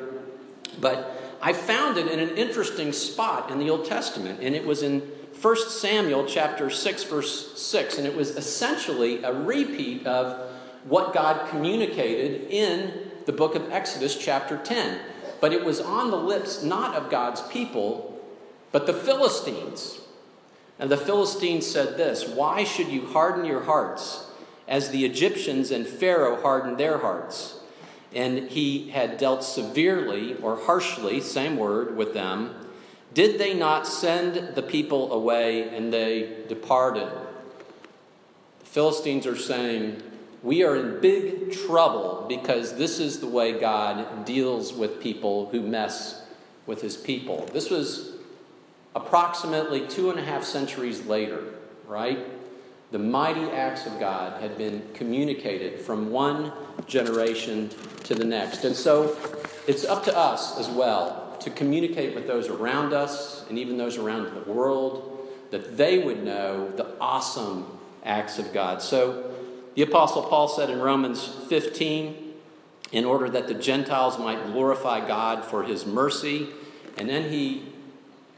But 0.81 1.24
I 1.45 1.53
found 1.53 1.99
it 1.99 2.07
in 2.07 2.19
an 2.19 2.37
interesting 2.37 2.91
spot 2.91 3.51
in 3.51 3.59
the 3.59 3.69
Old 3.69 3.85
Testament, 3.85 4.39
and 4.41 4.55
it 4.55 4.65
was 4.65 4.81
in 4.81 5.01
1 5.39 5.69
Samuel 5.69 6.25
chapter 6.25 6.71
6, 6.71 7.03
verse 7.03 7.61
6. 7.61 7.99
And 7.99 8.07
it 8.07 8.15
was 8.15 8.31
essentially 8.31 9.23
a 9.23 9.31
repeat 9.31 10.07
of 10.07 10.49
what 10.85 11.13
God 11.13 11.47
communicated 11.51 12.47
in 12.49 13.11
the 13.27 13.31
book 13.31 13.53
of 13.53 13.71
Exodus, 13.71 14.17
chapter 14.17 14.57
10. 14.57 14.99
But 15.39 15.53
it 15.53 15.63
was 15.63 15.79
on 15.79 16.09
the 16.09 16.17
lips 16.17 16.63
not 16.63 16.95
of 16.95 17.11
God's 17.11 17.43
people, 17.43 18.19
but 18.71 18.87
the 18.87 18.93
Philistines. 18.93 19.99
And 20.79 20.89
the 20.89 20.97
Philistines 20.97 21.67
said 21.67 21.95
this 21.95 22.27
Why 22.27 22.63
should 22.63 22.87
you 22.87 23.05
harden 23.05 23.45
your 23.45 23.61
hearts 23.61 24.31
as 24.67 24.89
the 24.89 25.05
Egyptians 25.05 25.69
and 25.69 25.85
Pharaoh 25.85 26.41
hardened 26.41 26.79
their 26.79 26.97
hearts? 26.97 27.59
And 28.15 28.49
he 28.49 28.89
had 28.89 29.17
dealt 29.17 29.43
severely 29.43 30.35
or 30.35 30.55
harshly, 30.55 31.19
same 31.19 31.57
word, 31.57 31.97
with 31.97 32.13
them. 32.13 32.55
Did 33.13 33.37
they 33.37 33.53
not 33.53 33.85
send 33.85 34.55
the 34.55 34.63
people 34.63 35.13
away 35.13 35.69
and 35.69 35.91
they 35.91 36.43
departed? 36.47 37.09
The 38.59 38.65
Philistines 38.65 39.27
are 39.27 39.37
saying, 39.37 40.01
we 40.43 40.63
are 40.63 40.75
in 40.75 41.01
big 41.01 41.51
trouble 41.51 42.25
because 42.29 42.75
this 42.75 42.99
is 42.99 43.19
the 43.19 43.27
way 43.27 43.59
God 43.59 44.25
deals 44.25 44.73
with 44.73 45.01
people 45.01 45.49
who 45.49 45.61
mess 45.61 46.23
with 46.65 46.81
his 46.81 46.95
people. 46.95 47.49
This 47.51 47.69
was 47.69 48.13
approximately 48.95 49.87
two 49.87 50.09
and 50.09 50.19
a 50.19 50.23
half 50.23 50.43
centuries 50.43 51.05
later, 51.05 51.43
right? 51.87 52.19
The 52.95 52.99
mighty 52.99 53.43
acts 53.51 53.85
of 53.85 53.99
God 53.99 54.41
had 54.41 54.57
been 54.57 54.81
communicated 54.93 55.81
from 55.81 56.11
one 56.11 56.53
generation 56.87 57.69
to 58.05 58.15
the 58.15 58.23
next. 58.23 58.63
And 58.63 58.73
so 58.73 59.17
it's 59.67 59.83
up 59.83 60.05
to 60.05 60.17
us 60.17 60.57
as 60.57 60.69
well 60.69 61.35
to 61.41 61.49
communicate 61.49 62.15
with 62.15 62.25
those 62.25 62.47
around 62.47 62.93
us 62.93 63.45
and 63.49 63.59
even 63.59 63.77
those 63.77 63.97
around 63.97 64.33
the 64.33 64.49
world 64.49 65.27
that 65.51 65.75
they 65.75 65.97
would 65.97 66.23
know 66.23 66.71
the 66.71 66.97
awesome 67.01 67.65
acts 68.05 68.39
of 68.39 68.53
God. 68.53 68.81
So 68.81 69.29
the 69.73 69.81
Apostle 69.81 70.23
Paul 70.23 70.47
said 70.47 70.69
in 70.69 70.79
Romans 70.79 71.27
15, 71.49 72.15
in 72.93 73.03
order 73.03 73.29
that 73.29 73.49
the 73.49 73.55
Gentiles 73.55 74.17
might 74.17 74.41
glorify 74.53 75.05
God 75.05 75.43
for 75.43 75.63
his 75.63 75.85
mercy. 75.85 76.47
And 76.97 77.09
then 77.09 77.29
he 77.29 77.73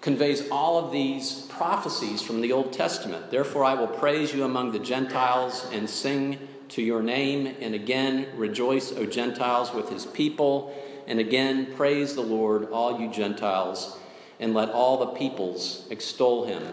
conveys 0.08 0.50
all 0.50 0.78
of 0.82 0.89
these 0.89 1.41
prophecies 1.50 2.22
from 2.22 2.39
the 2.39 2.54
Old 2.54 2.72
Testament. 2.72 3.30
Therefore, 3.30 3.65
I 3.65 3.74
will 3.74 3.89
praise 3.89 4.34
you 4.34 4.46
among 4.46 4.72
the 4.72 4.80
Gentiles 4.80 5.67
and 5.74 5.89
sing 5.89 6.48
to 6.70 6.82
your 6.82 7.04
name. 7.04 7.54
And 7.60 7.76
again, 7.76 8.28
rejoice, 8.38 8.93
O 8.93 9.06
Gentiles, 9.06 9.74
with 9.74 9.89
his 9.89 10.06
people. 10.06 10.74
And 11.08 11.20
again, 11.20 11.74
praise 11.76 12.15
the 12.15 12.22
Lord, 12.22 12.70
all 12.72 13.02
you 13.02 13.12
Gentiles, 13.12 14.00
and 14.39 14.54
let 14.54 14.70
all 14.70 14.98
the 14.98 15.08
peoples 15.08 15.86
extol 15.89 16.46
him. 16.46 16.63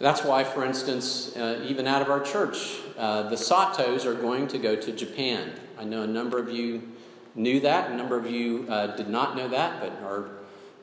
That's 0.00 0.24
why, 0.24 0.42
for 0.42 0.64
instance, 0.64 1.36
uh, 1.36 1.64
even 1.64 1.86
out 1.86 2.02
of 2.02 2.10
our 2.10 2.18
church, 2.18 2.80
uh, 2.98 3.28
the 3.28 3.36
Satos 3.36 4.04
are 4.04 4.14
going 4.14 4.48
to 4.48 4.58
go 4.58 4.74
to 4.74 4.90
Japan. 4.90 5.52
I 5.78 5.84
know 5.84 6.02
a 6.02 6.08
number 6.08 6.40
of 6.40 6.50
you 6.50 6.90
knew 7.36 7.60
that, 7.60 7.92
a 7.92 7.94
number 7.94 8.18
of 8.18 8.28
you 8.28 8.66
uh, 8.68 8.96
did 8.96 9.08
not 9.08 9.36
know 9.36 9.46
that, 9.46 9.80
but 9.80 9.92
are 10.02 10.41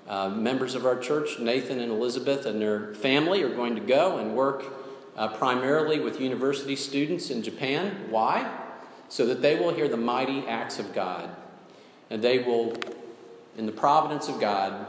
uh, 0.09 0.27
members 0.27 0.73
of 0.73 0.85
our 0.85 0.97
church, 0.97 1.39
Nathan 1.39 1.79
and 1.79 1.91
Elizabeth 1.91 2.47
and 2.47 2.59
their 2.59 2.95
family, 2.95 3.43
are 3.43 3.53
going 3.53 3.75
to 3.75 3.81
go 3.81 4.17
and 4.17 4.35
work 4.35 4.65
uh, 5.15 5.27
primarily 5.27 5.99
with 5.99 6.19
university 6.19 6.75
students 6.75 7.29
in 7.29 7.43
Japan. 7.43 8.07
Why? 8.09 8.51
So 9.07 9.27
that 9.27 9.43
they 9.43 9.59
will 9.59 9.71
hear 9.71 9.87
the 9.87 9.97
mighty 9.97 10.47
acts 10.47 10.79
of 10.79 10.93
God. 10.93 11.29
And 12.09 12.23
they 12.23 12.39
will, 12.39 12.75
in 13.55 13.67
the 13.67 13.71
providence 13.71 14.27
of 14.27 14.39
God, 14.39 14.87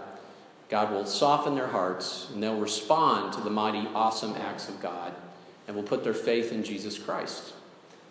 God 0.70 0.90
will 0.90 1.04
soften 1.04 1.54
their 1.54 1.66
hearts 1.66 2.30
and 2.32 2.42
they'll 2.42 2.58
respond 2.58 3.34
to 3.34 3.42
the 3.42 3.50
mighty, 3.50 3.86
awesome 3.94 4.34
acts 4.36 4.68
of 4.70 4.80
God 4.80 5.12
and 5.66 5.76
will 5.76 5.82
put 5.82 6.02
their 6.02 6.14
faith 6.14 6.50
in 6.50 6.64
Jesus 6.64 6.98
Christ. 6.98 7.52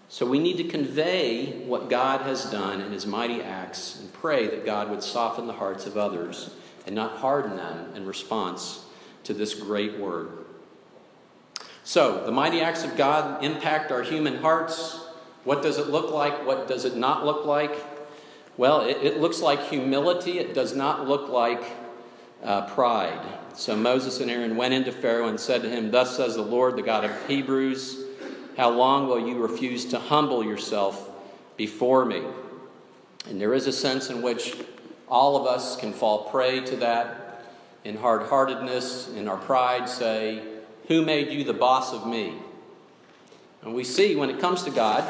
So 0.09 0.25
we 0.25 0.39
need 0.39 0.57
to 0.57 0.63
convey 0.63 1.63
what 1.65 1.89
God 1.89 2.21
has 2.21 2.45
done 2.45 2.81
in 2.81 2.91
his 2.91 3.07
mighty 3.07 3.41
acts 3.41 3.99
and 3.99 4.11
pray 4.13 4.47
that 4.47 4.65
God 4.65 4.89
would 4.89 5.03
soften 5.03 5.47
the 5.47 5.53
hearts 5.53 5.85
of 5.85 5.97
others 5.97 6.51
and 6.89 6.95
not 6.95 7.17
harden 7.17 7.55
them 7.55 7.93
in 7.93 8.03
response 8.03 8.83
to 9.23 9.31
this 9.31 9.53
great 9.53 9.99
word. 9.99 10.31
So, 11.83 12.25
the 12.25 12.31
mighty 12.31 12.61
acts 12.61 12.83
of 12.83 12.97
God 12.97 13.43
impact 13.43 13.91
our 13.91 14.01
human 14.01 14.37
hearts. 14.37 14.99
What 15.43 15.61
does 15.61 15.77
it 15.77 15.89
look 15.89 16.11
like? 16.11 16.47
What 16.47 16.67
does 16.67 16.85
it 16.85 16.95
not 16.95 17.27
look 17.27 17.45
like? 17.45 17.75
Well, 18.57 18.81
it, 18.81 18.97
it 19.03 19.19
looks 19.19 19.39
like 19.39 19.67
humility. 19.67 20.39
It 20.39 20.55
does 20.55 20.75
not 20.75 21.07
look 21.07 21.29
like 21.29 21.61
uh, 22.43 22.65
pride. 22.65 23.21
So 23.53 23.75
Moses 23.75 24.19
and 24.19 24.31
Aaron 24.31 24.57
went 24.57 24.73
into 24.73 24.91
Pharaoh 24.91 25.27
and 25.27 25.39
said 25.39 25.61
to 25.61 25.69
him, 25.69 25.91
Thus 25.91 26.17
says 26.17 26.37
the 26.37 26.41
Lord, 26.41 26.75
the 26.75 26.81
God 26.81 27.05
of 27.05 27.27
Hebrews, 27.27 28.03
how 28.57 28.71
long 28.71 29.07
will 29.07 29.27
you 29.27 29.37
refuse 29.37 29.85
to 29.85 29.99
humble 29.99 30.43
yourself 30.43 31.07
before 31.55 32.03
me? 32.03 32.23
And 33.29 33.39
there 33.39 33.53
is 33.53 33.67
a 33.67 33.73
sense 33.73 34.09
in 34.09 34.23
which 34.23 34.55
all 35.09 35.37
of 35.37 35.47
us 35.47 35.75
can 35.75 35.93
fall 35.93 36.29
prey 36.29 36.61
to 36.65 36.75
that 36.77 37.43
in 37.83 37.97
hard 37.97 38.23
heartedness, 38.23 39.09
in 39.09 39.27
our 39.27 39.37
pride, 39.37 39.87
say, 39.87 40.43
Who 40.87 41.03
made 41.03 41.31
you 41.31 41.43
the 41.43 41.53
boss 41.53 41.93
of 41.93 42.05
me? 42.05 42.35
And 43.61 43.73
we 43.73 43.83
see 43.83 44.15
when 44.15 44.29
it 44.29 44.39
comes 44.39 44.63
to 44.63 44.71
God, 44.71 45.03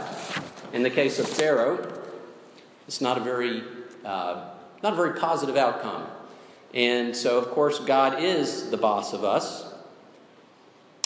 in 0.74 0.84
the 0.84 0.90
case 0.90 1.20
of 1.20 1.28
Pharaoh, 1.28 2.02
it's 2.88 3.02
not 3.02 3.18
a 3.18 3.22
very, 3.22 3.64
uh, 4.06 4.50
not 4.82 4.94
a 4.94 4.96
very 4.96 5.20
positive 5.20 5.56
outcome. 5.56 6.08
And 6.74 7.16
so, 7.16 7.38
of 7.38 7.50
course, 7.50 7.80
God 7.80 8.22
is 8.22 8.70
the 8.70 8.78
boss 8.78 9.14
of 9.14 9.24
us, 9.24 9.72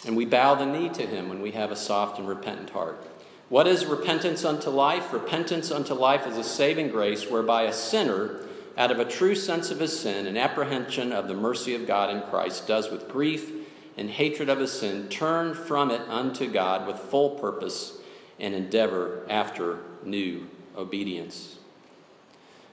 and 0.06 0.18
we 0.18 0.26
bow 0.26 0.56
the 0.56 0.66
knee 0.66 0.90
to 0.90 1.06
Him 1.06 1.30
when 1.30 1.42
we 1.42 1.52
have 1.52 1.72
a 1.72 1.76
soft 1.76 2.20
and 2.20 2.28
repentant 2.28 2.72
heart. 2.72 3.06
What 3.50 3.68
is 3.68 3.86
repentance 3.86 4.44
unto 4.44 4.70
life? 4.70 5.14
Repentance 5.14 5.72
unto 5.72 5.94
life 5.94 6.28
is 6.28 6.38
a 6.38 6.44
saving 6.44 6.90
grace 6.90 7.30
whereby 7.30 7.64
a 7.64 7.74
sinner, 7.74 8.46
out 8.78 8.92
of 8.92 9.00
a 9.00 9.06
true 9.06 9.36
sense 9.36 9.72
of 9.72 9.80
his 9.80 10.00
sin 10.00 10.26
and 10.26 10.38
apprehension 10.38 11.12
of 11.12 11.28
the 11.28 11.34
mercy 11.34 11.76
of 11.76 11.88
God 11.88 12.10
in 12.10 12.22
Christ, 12.30 12.68
does 12.68 12.90
with 12.90 13.10
grief 13.10 13.52
and 13.98 14.10
hatred 14.10 14.50
of 14.50 14.60
his 14.60 14.72
sin 14.72 15.08
turn 15.10 15.54
from 15.54 15.92
it 15.92 16.02
unto 16.10 16.52
God 16.52 16.88
with 16.88 16.98
full 16.98 17.32
purpose 17.32 17.98
and 18.40 18.56
endeavor 18.56 19.26
after 19.30 19.80
new 20.04 20.48
obedience. 20.76 21.58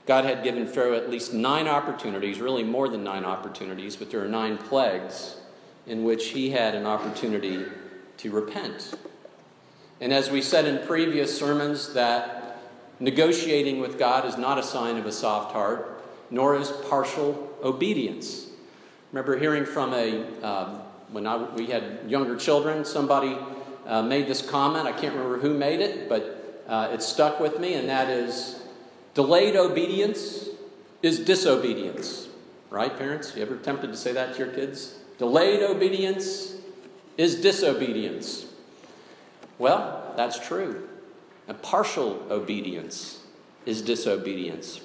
God 0.07 0.25
had 0.25 0.43
given 0.43 0.67
Pharaoh 0.67 0.97
at 0.97 1.11
least 1.11 1.35
nine 1.35 1.69
opportunities, 1.69 2.41
really 2.41 2.65
more 2.65 2.89
than 2.89 3.05
nine 3.05 3.25
opportunities, 3.25 3.97
but 3.97 4.11
there 4.11 4.25
are 4.25 4.29
nine 4.29 4.57
plagues 4.57 5.37
in 5.87 6.05
which 6.05 6.29
he 6.29 6.51
had 6.51 6.75
an 6.75 6.87
opportunity 6.87 7.65
to 8.17 8.31
repent. 8.31 8.95
And 10.01 10.13
as 10.13 10.31
we 10.31 10.41
said 10.41 10.65
in 10.65 10.87
previous 10.87 11.39
sermons, 11.39 11.93
that 11.93 12.40
negotiating 13.01 13.81
with 13.81 13.99
God 13.99 14.27
is 14.27 14.37
not 14.37 14.59
a 14.59 14.63
sign 14.63 14.99
of 14.99 15.07
a 15.07 15.13
soft 15.13 15.53
heart, 15.53 16.03
nor 16.31 16.55
is 16.57 16.71
partial 16.89 17.51
obedience. 17.65 18.47
remember 19.11 19.39
hearing 19.39 19.65
from 19.65 19.93
a, 19.95 20.25
uh, 20.43 20.79
when 21.11 21.27
I, 21.27 21.37
we 21.55 21.67
had 21.67 22.01
younger 22.07 22.37
children, 22.37 22.85
somebody 22.85 23.37
uh, 23.87 24.03
made 24.03 24.29
this 24.29 24.43
comment. 24.43 24.87
I 24.87 24.93
can't 24.93 25.15
remember 25.15 25.39
who 25.39 25.55
made 25.55 25.81
it, 25.81 26.09
but 26.09 26.65
uh, 26.69 26.91
it 26.93 27.03
stuck 27.03 27.41
with 27.41 27.59
me, 27.59 27.75
and 27.75 27.89
that 27.89 28.09
is 28.09 28.63
delayed 29.15 29.57
obedience 29.57 30.47
is 31.03 31.19
disobedience. 31.19 32.29
Right, 32.69 32.97
parents? 32.97 33.35
You 33.35 33.43
ever 33.43 33.57
tempted 33.57 33.89
to 33.89 33.97
say 33.97 34.13
that 34.13 34.35
to 34.35 34.39
your 34.39 34.53
kids? 34.53 34.95
Delayed 35.19 35.63
obedience 35.63 36.55
is 37.19 37.41
disobedience. 37.41 38.47
Well, 39.59 40.15
that's 40.17 40.39
true. 40.39 40.89
And 41.51 41.61
partial 41.63 42.25
obedience 42.31 43.25
is 43.67 43.83
disobedience. 43.83 44.81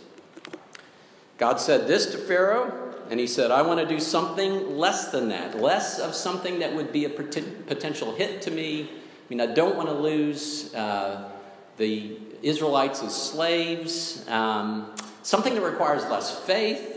God 1.37 1.59
said 1.59 1.87
this 1.87 2.07
to 2.07 2.17
Pharaoh, 2.17 2.95
and 3.07 3.19
he 3.19 3.27
said, 3.27 3.51
I 3.51 3.61
want 3.61 3.81
to 3.81 3.85
do 3.85 3.99
something 3.99 4.75
less 4.75 5.11
than 5.11 5.29
that, 5.29 5.61
less 5.61 5.99
of 5.99 6.15
something 6.15 6.57
that 6.59 6.73
would 6.73 6.91
be 6.91 7.05
a 7.05 7.09
potential 7.09 8.15
hit 8.15 8.41
to 8.41 8.49
me. 8.49 8.89
I 8.89 9.29
mean, 9.29 9.41
I 9.41 9.45
don't 9.45 9.75
want 9.75 9.89
to 9.89 9.93
lose 9.93 10.73
uh, 10.73 11.29
the 11.77 12.17
Israelites 12.41 13.03
as 13.03 13.13
slaves, 13.13 14.27
um, 14.27 14.91
something 15.21 15.53
that 15.53 15.61
requires 15.61 16.01
less 16.05 16.35
faith, 16.47 16.95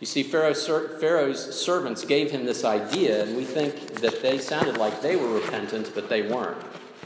you 0.00 0.06
see, 0.06 0.22
Pharaoh's, 0.22 0.66
Pharaoh's 0.66 1.60
servants 1.60 2.06
gave 2.06 2.30
him 2.30 2.46
this 2.46 2.64
idea, 2.64 3.22
and 3.22 3.36
we 3.36 3.44
think 3.44 4.00
that 4.00 4.22
they 4.22 4.38
sounded 4.38 4.78
like 4.78 5.02
they 5.02 5.14
were 5.14 5.28
repentant, 5.28 5.92
but 5.94 6.08
they 6.08 6.22
weren't. 6.22 6.56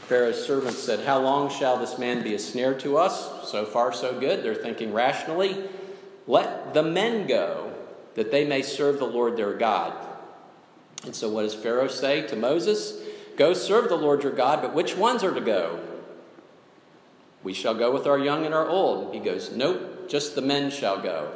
Pharaoh's 0.07 0.45
servants 0.45 0.77
said, 0.77 1.05
How 1.05 1.19
long 1.19 1.49
shall 1.49 1.77
this 1.77 1.97
man 1.97 2.23
be 2.23 2.35
a 2.35 2.39
snare 2.39 2.75
to 2.79 2.97
us? 2.97 3.49
So 3.49 3.65
far, 3.65 3.91
so 3.91 4.19
good. 4.19 4.43
They're 4.43 4.53
thinking 4.53 4.93
rationally. 4.93 5.67
Let 6.27 6.73
the 6.73 6.83
men 6.83 7.27
go, 7.27 7.73
that 8.13 8.31
they 8.31 8.45
may 8.45 8.61
serve 8.61 8.99
the 8.99 9.05
Lord 9.05 9.35
their 9.35 9.53
God. 9.53 9.93
And 11.03 11.15
so, 11.15 11.29
what 11.29 11.41
does 11.41 11.55
Pharaoh 11.55 11.87
say 11.87 12.25
to 12.27 12.35
Moses? 12.35 13.01
Go 13.35 13.53
serve 13.53 13.89
the 13.89 13.97
Lord 13.97 14.23
your 14.23 14.31
God, 14.31 14.61
but 14.61 14.73
which 14.73 14.95
ones 14.95 15.23
are 15.23 15.33
to 15.33 15.41
go? 15.41 15.79
We 17.43 17.53
shall 17.53 17.75
go 17.75 17.91
with 17.91 18.07
our 18.07 18.17
young 18.17 18.45
and 18.45 18.53
our 18.53 18.67
old. 18.67 19.13
He 19.13 19.19
goes, 19.19 19.51
Nope, 19.51 20.07
just 20.07 20.35
the 20.35 20.41
men 20.41 20.69
shall 20.69 21.01
go. 21.01 21.31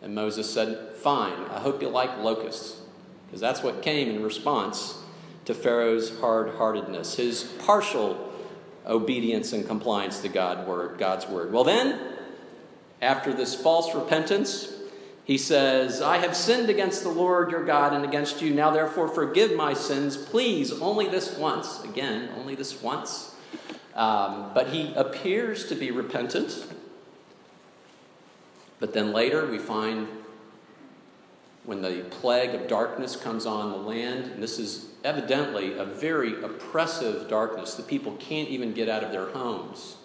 And 0.00 0.14
Moses 0.14 0.52
said, 0.52 0.96
Fine, 0.96 1.46
I 1.50 1.60
hope 1.60 1.80
you 1.80 1.88
like 1.88 2.18
locusts. 2.18 2.80
Because 3.26 3.40
that's 3.40 3.62
what 3.62 3.82
came 3.82 4.10
in 4.10 4.22
response 4.22 5.01
to 5.44 5.54
Pharaoh's 5.54 6.18
hard 6.20 6.54
heartedness, 6.54 7.16
his 7.16 7.42
partial 7.64 8.32
obedience 8.86 9.52
and 9.52 9.66
compliance 9.66 10.20
to 10.20 10.28
God 10.28 10.66
word, 10.66 10.98
God's 10.98 11.26
word. 11.26 11.52
Well, 11.52 11.64
then, 11.64 11.98
after 13.00 13.32
this 13.32 13.54
false 13.54 13.94
repentance, 13.94 14.72
he 15.24 15.38
says, 15.38 16.02
I 16.02 16.18
have 16.18 16.36
sinned 16.36 16.68
against 16.68 17.02
the 17.02 17.08
Lord 17.08 17.50
your 17.50 17.64
God 17.64 17.92
and 17.92 18.04
against 18.04 18.42
you. 18.42 18.52
Now, 18.52 18.70
therefore, 18.70 19.08
forgive 19.08 19.54
my 19.54 19.72
sins, 19.72 20.16
please, 20.16 20.72
only 20.72 21.08
this 21.08 21.36
once. 21.36 21.82
Again, 21.84 22.30
only 22.36 22.54
this 22.54 22.82
once. 22.82 23.34
Um, 23.94 24.50
but 24.54 24.68
he 24.68 24.92
appears 24.94 25.66
to 25.68 25.74
be 25.74 25.90
repentant. 25.90 26.66
But 28.80 28.94
then 28.94 29.12
later 29.12 29.46
we 29.46 29.58
find 29.58 30.08
when 31.64 31.82
the 31.82 32.04
plague 32.10 32.54
of 32.54 32.66
darkness 32.66 33.14
comes 33.14 33.46
on 33.46 33.70
the 33.70 33.78
land, 33.78 34.24
and 34.32 34.42
this 34.42 34.58
is 34.58 34.86
evidently 35.04 35.78
a 35.78 35.84
very 35.84 36.42
oppressive 36.42 37.28
darkness. 37.28 37.74
The 37.74 37.82
people 37.82 38.12
can't 38.18 38.48
even 38.48 38.72
get 38.72 38.88
out 38.88 39.04
of 39.04 39.12
their 39.12 39.30
homes. 39.30 39.96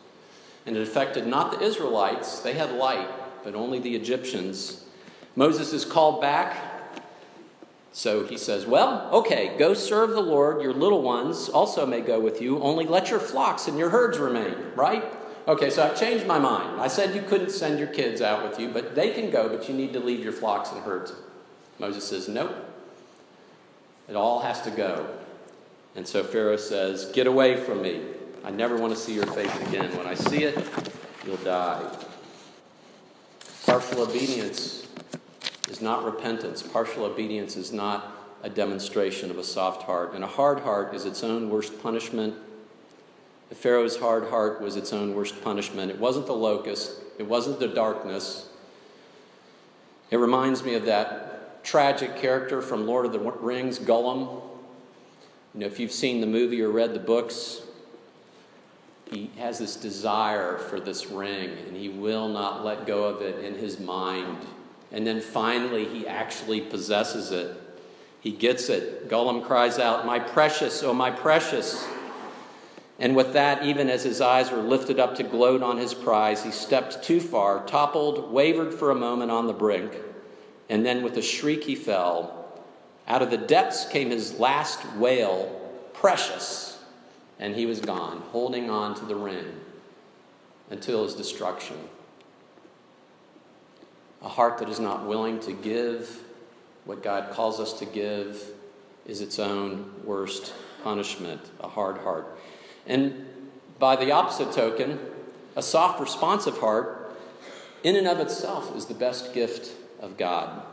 And 0.65 0.75
it 0.75 0.81
affected 0.81 1.25
not 1.25 1.51
the 1.51 1.65
Israelites, 1.65 2.39
they 2.39 2.53
had 2.53 2.71
light, 2.73 3.09
but 3.43 3.55
only 3.55 3.79
the 3.79 3.95
Egyptians. 3.95 4.83
Moses 5.35 5.73
is 5.73 5.85
called 5.85 6.21
back. 6.21 6.57
So 7.91 8.25
he 8.27 8.37
says, 8.37 8.67
Well, 8.67 9.09
okay, 9.11 9.55
go 9.57 9.73
serve 9.73 10.11
the 10.11 10.21
Lord. 10.21 10.61
Your 10.61 10.73
little 10.73 11.01
ones 11.01 11.49
also 11.49 11.85
may 11.85 12.01
go 12.01 12.19
with 12.19 12.41
you, 12.41 12.61
only 12.61 12.85
let 12.85 13.09
your 13.09 13.19
flocks 13.19 13.67
and 13.67 13.77
your 13.77 13.89
herds 13.89 14.19
remain, 14.19 14.55
right? 14.75 15.03
Okay, 15.47 15.69
so 15.69 15.83
I've 15.83 15.97
changed 15.97 16.27
my 16.27 16.37
mind. 16.37 16.79
I 16.79 16.89
said 16.89 17.15
you 17.15 17.21
couldn't 17.21 17.51
send 17.51 17.79
your 17.79 17.87
kids 17.87 18.21
out 18.21 18.47
with 18.47 18.59
you, 18.59 18.67
but 18.67 18.93
they 18.93 19.11
can 19.11 19.31
go, 19.31 19.47
but 19.47 19.69
you 19.69 19.73
need 19.73 19.93
to 19.93 19.99
leave 19.99 20.19
your 20.19 20.33
flocks 20.33 20.71
and 20.71 20.81
herds. 20.81 21.13
Moses 21.79 22.07
says, 22.07 22.27
Nope. 22.27 22.55
It 24.09 24.15
all 24.15 24.39
has 24.39 24.61
to 24.61 24.71
go. 24.71 25.07
And 25.95 26.07
so 26.07 26.23
Pharaoh 26.23 26.57
says, 26.57 27.11
Get 27.13 27.27
away 27.27 27.57
from 27.57 27.81
me. 27.81 28.01
I 28.43 28.51
never 28.51 28.77
want 28.77 28.93
to 28.93 28.99
see 28.99 29.13
your 29.13 29.25
face 29.27 29.53
again. 29.67 29.95
When 29.97 30.07
I 30.07 30.13
see 30.13 30.43
it, 30.43 30.57
you'll 31.25 31.37
die. 31.37 31.83
Partial 33.65 34.01
obedience 34.01 34.87
is 35.69 35.81
not 35.81 36.05
repentance. 36.05 36.63
Partial 36.63 37.05
obedience 37.05 37.57
is 37.57 37.73
not 37.73 38.13
a 38.43 38.49
demonstration 38.49 39.29
of 39.29 39.37
a 39.37 39.43
soft 39.43 39.83
heart. 39.83 40.13
And 40.13 40.23
a 40.23 40.27
hard 40.27 40.61
heart 40.61 40.93
is 40.93 41.05
its 41.05 41.23
own 41.23 41.49
worst 41.49 41.81
punishment 41.81 42.35
Pharaoh's 43.53 43.97
hard 43.97 44.29
heart 44.29 44.61
was 44.61 44.75
its 44.75 44.91
own 44.91 45.15
worst 45.15 45.41
punishment. 45.43 45.89
It 45.89 45.99
wasn't 45.99 46.25
the 46.25 46.33
locust, 46.33 46.99
it 47.17 47.23
wasn't 47.23 47.59
the 47.59 47.67
darkness. 47.67 48.49
It 50.11 50.17
reminds 50.17 50.63
me 50.63 50.73
of 50.73 50.85
that 50.85 51.36
tragic 51.63 52.15
character 52.17 52.61
from 52.61 52.87
Lord 52.87 53.05
of 53.05 53.11
the 53.11 53.19
Rings, 53.19 53.79
Gollum. 53.79 54.41
You 55.53 55.61
know, 55.61 55.65
if 55.65 55.79
you've 55.79 55.91
seen 55.91 56.21
the 56.21 56.27
movie 56.27 56.61
or 56.61 56.69
read 56.69 56.93
the 56.93 56.99
books, 56.99 57.61
he 59.09 59.31
has 59.37 59.59
this 59.59 59.75
desire 59.75 60.57
for 60.57 60.79
this 60.79 61.07
ring 61.07 61.49
and 61.67 61.75
he 61.75 61.89
will 61.89 62.27
not 62.27 62.65
let 62.65 62.85
go 62.85 63.05
of 63.05 63.21
it 63.21 63.43
in 63.43 63.55
his 63.55 63.79
mind. 63.79 64.37
And 64.91 65.05
then 65.05 65.21
finally, 65.21 65.85
he 65.85 66.07
actually 66.07 66.61
possesses 66.61 67.31
it. 67.31 67.55
He 68.19 68.31
gets 68.31 68.69
it. 68.69 69.09
Gollum 69.09 69.45
cries 69.45 69.79
out, 69.79 70.05
My 70.05 70.19
precious, 70.19 70.83
oh, 70.83 70.93
my 70.93 71.11
precious. 71.11 71.85
And 72.99 73.15
with 73.15 73.33
that, 73.33 73.63
even 73.63 73.89
as 73.89 74.03
his 74.03 74.21
eyes 74.21 74.51
were 74.51 74.61
lifted 74.61 74.99
up 74.99 75.15
to 75.15 75.23
gloat 75.23 75.61
on 75.61 75.77
his 75.77 75.93
prize, 75.93 76.43
he 76.43 76.51
stepped 76.51 77.03
too 77.03 77.19
far, 77.19 77.63
toppled, 77.65 78.31
wavered 78.31 78.73
for 78.73 78.89
a 78.89 78.95
moment 78.95 79.29
on 79.29 79.45
the 79.45 79.53
brink, 79.53 79.95
and 80.69 80.85
then 80.85 81.03
with 81.03 81.17
a 81.17 81.21
shriek 81.21 81.63
he 81.63 81.75
fell. 81.75 82.45
Out 83.07 83.21
of 83.21 83.31
the 83.31 83.37
depths 83.37 83.87
came 83.87 84.09
his 84.09 84.39
last 84.39 84.79
wail, 84.95 85.61
precious, 85.93 86.83
and 87.39 87.55
he 87.55 87.65
was 87.65 87.79
gone, 87.79 88.21
holding 88.31 88.69
on 88.69 88.95
to 88.95 89.05
the 89.05 89.15
ring 89.15 89.45
until 90.69 91.03
his 91.03 91.13
destruction. 91.13 91.77
A 94.21 94.29
heart 94.29 94.57
that 94.57 94.69
is 94.69 94.79
not 94.79 95.05
willing 95.05 95.39
to 95.41 95.53
give 95.53 96.23
what 96.85 97.03
God 97.03 97.31
calls 97.31 97.59
us 97.59 97.73
to 97.73 97.85
give 97.85 98.51
is 99.05 99.21
its 99.21 99.39
own 99.39 99.91
worst 100.03 100.53
punishment, 100.83 101.41
a 101.59 101.67
hard 101.67 101.97
heart. 101.99 102.25
And 102.85 103.25
by 103.79 103.95
the 103.95 104.11
opposite 104.11 104.51
token, 104.51 104.99
a 105.55 105.61
soft, 105.61 105.99
responsive 105.99 106.57
heart, 106.57 107.15
in 107.83 107.95
and 107.95 108.07
of 108.07 108.19
itself, 108.19 108.75
is 108.75 108.85
the 108.85 108.93
best 108.93 109.33
gift 109.33 109.71
of 109.99 110.17
God. 110.17 110.63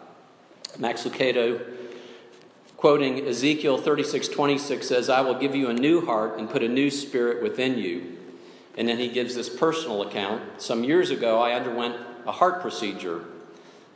Max 0.79 1.05
Lucado, 1.05 1.65
quoting 2.77 3.27
Ezekiel 3.27 3.79
36 3.79 4.29
26, 4.29 4.87
says, 4.87 5.09
I 5.09 5.21
will 5.21 5.39
give 5.39 5.55
you 5.55 5.69
a 5.69 5.75
new 5.75 6.05
heart 6.05 6.39
and 6.39 6.51
put 6.51 6.63
a 6.63 6.69
new 6.69 6.91
spirit 6.91 7.43
within 7.43 7.79
you. 7.79 8.19
And 8.77 8.89
then 8.89 8.99
he 8.99 9.09
gives 9.09 9.35
this 9.35 9.49
personal 9.49 10.03
account. 10.03 10.61
Some 10.61 10.83
years 10.83 11.11
ago, 11.11 11.41
I 11.41 11.53
underwent 11.53 11.97
a 12.27 12.33
heart 12.33 12.61
procedure. 12.61 13.25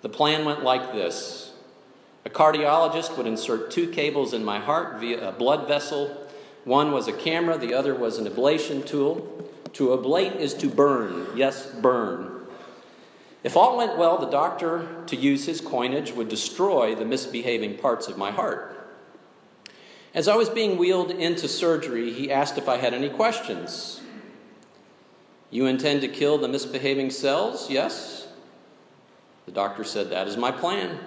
The 0.03 0.09
plan 0.09 0.45
went 0.45 0.63
like 0.63 0.93
this 0.93 1.49
a 2.25 2.31
cardiologist 2.31 3.17
would 3.17 3.27
insert 3.27 3.71
two 3.71 3.89
cables 3.89 4.35
in 4.35 4.45
my 4.45 4.59
heart 4.59 5.01
via 5.01 5.31
a 5.31 5.33
blood 5.33 5.67
vessel 5.67 6.15
One 6.65 6.93
was 6.93 7.09
a 7.09 7.13
camera, 7.13 7.57
the 7.57 7.73
other 7.73 7.95
was 7.95 8.19
an 8.19 8.27
ablation 8.27 8.85
tool. 8.85 9.49
To 9.75 9.89
ablate 9.89 10.37
is 10.37 10.53
to 10.55 10.69
burn. 10.69 11.27
Yes, 11.35 11.67
burn. 11.67 12.38
If 13.45 13.57
all 13.57 13.77
went 13.77 13.97
well, 13.97 14.19
the 14.19 14.31
doctor, 14.31 15.05
to 15.07 15.17
use 15.17 15.47
his 15.47 15.61
coinage, 15.61 16.13
would 16.13 16.29
destroy 16.29 16.95
the 16.95 17.05
misbehaving 17.05 17.79
parts 17.79 18.09
of 18.09 18.19
my 18.19 18.31
heart. 18.31 18.75
As 20.15 20.27
I 20.27 20.35
was 20.35 20.49
being 20.49 20.79
wheeled 20.79 21.11
into 21.11 21.47
surgery, 21.47 22.13
he 22.13 22.33
asked 22.33 22.59
if 22.59 22.69
I 22.69 22.79
had 22.79 22.95
any 22.95 23.09
questions. 23.09 24.01
You 25.51 25.67
intend 25.67 26.01
to 26.01 26.09
kill 26.09 26.39
the 26.39 26.49
misbehaving 26.49 27.11
cells? 27.11 27.71
Yes. 27.71 28.27
The 29.47 29.53
doctor 29.53 29.85
said, 29.85 30.11
That 30.11 30.27
is 30.27 30.37
my 30.37 30.51
plan. 30.51 30.99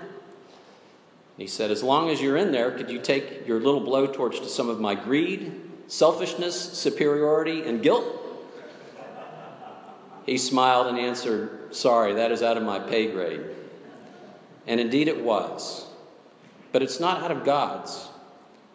He 1.38 1.48
said, 1.48 1.72
As 1.72 1.84
long 1.84 2.10
as 2.10 2.22
you're 2.22 2.38
in 2.38 2.52
there, 2.52 2.72
could 2.72 2.90
you 2.90 3.00
take 3.00 3.48
your 3.48 3.60
little 3.60 3.82
blowtorch 3.82 4.40
to 4.40 4.50
some 4.50 4.70
of 4.70 4.80
my 4.80 4.96
greed, 4.96 5.52
selfishness, 5.88 6.56
superiority, 6.74 7.64
and 7.64 7.84
guilt? 7.84 8.06
He 10.26 10.38
smiled 10.38 10.88
and 10.88 10.98
answered, 10.98 11.61
Sorry, 11.72 12.14
that 12.14 12.32
is 12.32 12.44
out 12.44 12.58
of 12.58 12.64
my 12.64 12.80
pay 12.80 13.12
grade. 13.12 13.42
And 14.68 14.80
indeed 14.80 15.08
it 15.08 15.24
was. 15.24 15.86
But 16.72 16.82
it's 16.82 17.00
not 17.00 17.24
out 17.24 17.32
of 17.32 17.44
God's. 17.44 18.08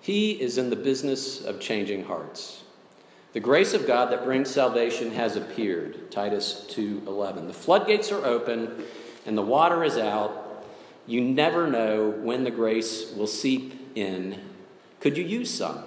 He 0.01 0.33
is 0.33 0.59
in 0.59 0.71
the 0.71 0.77
business 0.77 1.45
of 1.45 1.61
changing 1.61 2.05
hearts. 2.05 2.63
The 3.33 3.41
grace 3.41 3.75
of 3.75 3.87
God 3.87 4.11
that 4.11 4.25
brings 4.25 4.51
salvation 4.51 5.13
has 5.13 5.37
appeared. 5.37 6.11
Titus 6.11 6.67
2:11. 6.71 7.47
The 7.49 7.53
floodgates 7.53 8.11
are 8.11 8.25
open 8.25 8.85
and 9.27 9.37
the 9.37 9.43
water 9.43 9.85
is 9.85 9.97
out 9.97 10.47
you 11.07 11.21
never 11.21 11.69
know 11.69 12.11
when 12.11 12.43
the 12.43 12.51
grace 12.51 13.13
will 13.17 13.29
seep 13.29 13.93
in. 13.95 14.41
Could 15.01 15.17
you 15.17 15.25
use 15.25 15.53
some? 15.53 15.85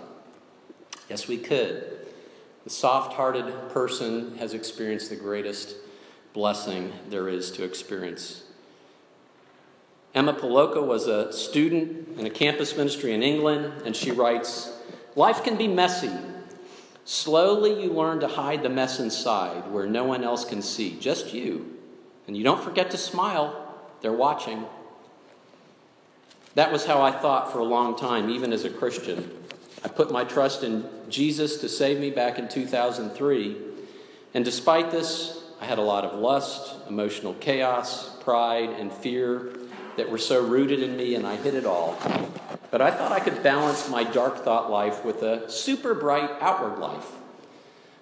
Yes, 1.09 1.27
we 1.27 1.37
could. 1.37 2.07
The 2.63 2.69
soft 2.69 3.13
hearted 3.13 3.69
person 3.69 4.37
has 4.37 4.53
experienced 4.53 5.09
the 5.09 5.17
greatest 5.17 5.75
blessing 6.33 6.93
there 7.09 7.27
is 7.27 7.51
to 7.51 7.63
experience. 7.63 8.43
Emma 10.13 10.33
Poloka 10.33 10.85
was 10.85 11.07
a 11.07 11.31
student 11.31 12.17
in 12.17 12.25
a 12.25 12.29
campus 12.29 12.75
ministry 12.75 13.13
in 13.13 13.21
England, 13.21 13.83
and 13.85 13.95
she 13.95 14.11
writes 14.11 14.71
Life 15.15 15.43
can 15.43 15.55
be 15.55 15.67
messy. 15.67 16.11
Slowly, 17.05 17.81
you 17.81 17.91
learn 17.91 18.19
to 18.19 18.27
hide 18.27 18.63
the 18.63 18.69
mess 18.69 18.99
inside 18.99 19.71
where 19.71 19.87
no 19.87 20.03
one 20.03 20.23
else 20.23 20.45
can 20.45 20.61
see, 20.61 20.97
just 20.99 21.33
you. 21.33 21.75
And 22.27 22.37
you 22.37 22.43
don't 22.43 22.63
forget 22.63 22.91
to 22.91 22.97
smile, 22.97 23.67
they're 24.01 24.13
watching. 24.13 24.65
That 26.55 26.71
was 26.71 26.85
how 26.85 27.01
I 27.01 27.11
thought 27.11 27.51
for 27.51 27.59
a 27.59 27.63
long 27.63 27.95
time, 27.95 28.29
even 28.29 28.53
as 28.53 28.65
a 28.65 28.69
Christian. 28.69 29.31
I 29.83 29.87
put 29.87 30.11
my 30.11 30.23
trust 30.23 30.63
in 30.63 30.85
Jesus 31.09 31.57
to 31.61 31.69
save 31.69 31.99
me 31.99 32.09
back 32.09 32.37
in 32.37 32.47
2003. 32.47 33.57
And 34.33 34.45
despite 34.45 34.91
this, 34.91 35.38
I 35.61 35.65
had 35.65 35.77
a 35.77 35.83
lot 35.83 36.05
of 36.05 36.17
lust, 36.17 36.75
emotional 36.87 37.33
chaos, 37.35 38.15
pride, 38.21 38.69
and 38.69 38.91
fear 38.91 39.51
that 39.97 40.09
were 40.09 40.17
so 40.17 40.45
rooted 40.45 40.81
in 40.81 40.95
me, 40.95 41.15
and 41.15 41.27
I 41.27 41.35
hid 41.35 41.53
it 41.53 41.65
all. 41.65 41.97
But 42.71 42.81
I 42.81 42.91
thought 42.91 43.11
I 43.11 43.19
could 43.19 43.43
balance 43.43 43.89
my 43.89 44.03
dark 44.03 44.45
thought 44.45 44.71
life 44.71 45.03
with 45.03 45.21
a 45.23 45.49
super 45.51 45.93
bright 45.93 46.29
outward 46.39 46.79
life. 46.79 47.07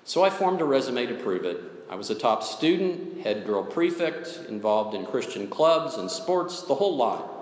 So 0.06 0.24
I 0.24 0.30
formed 0.30 0.62
a 0.62 0.66
resume 0.66 1.08
to 1.08 1.16
prove 1.16 1.46
it. 1.46 1.60
I 1.90 1.96
was 1.96 2.10
a 2.10 2.16
top 2.16 2.44
student, 2.44 3.22
head 3.22 3.46
girl 3.46 3.64
prefect, 3.64 4.42
involved 4.48 4.94
in 4.94 5.06
Christian 5.06 5.48
clubs 5.48 5.96
and 5.96 6.12
sports, 6.12 6.62
the 6.62 6.76
whole 6.76 6.96
lot. 6.96 7.34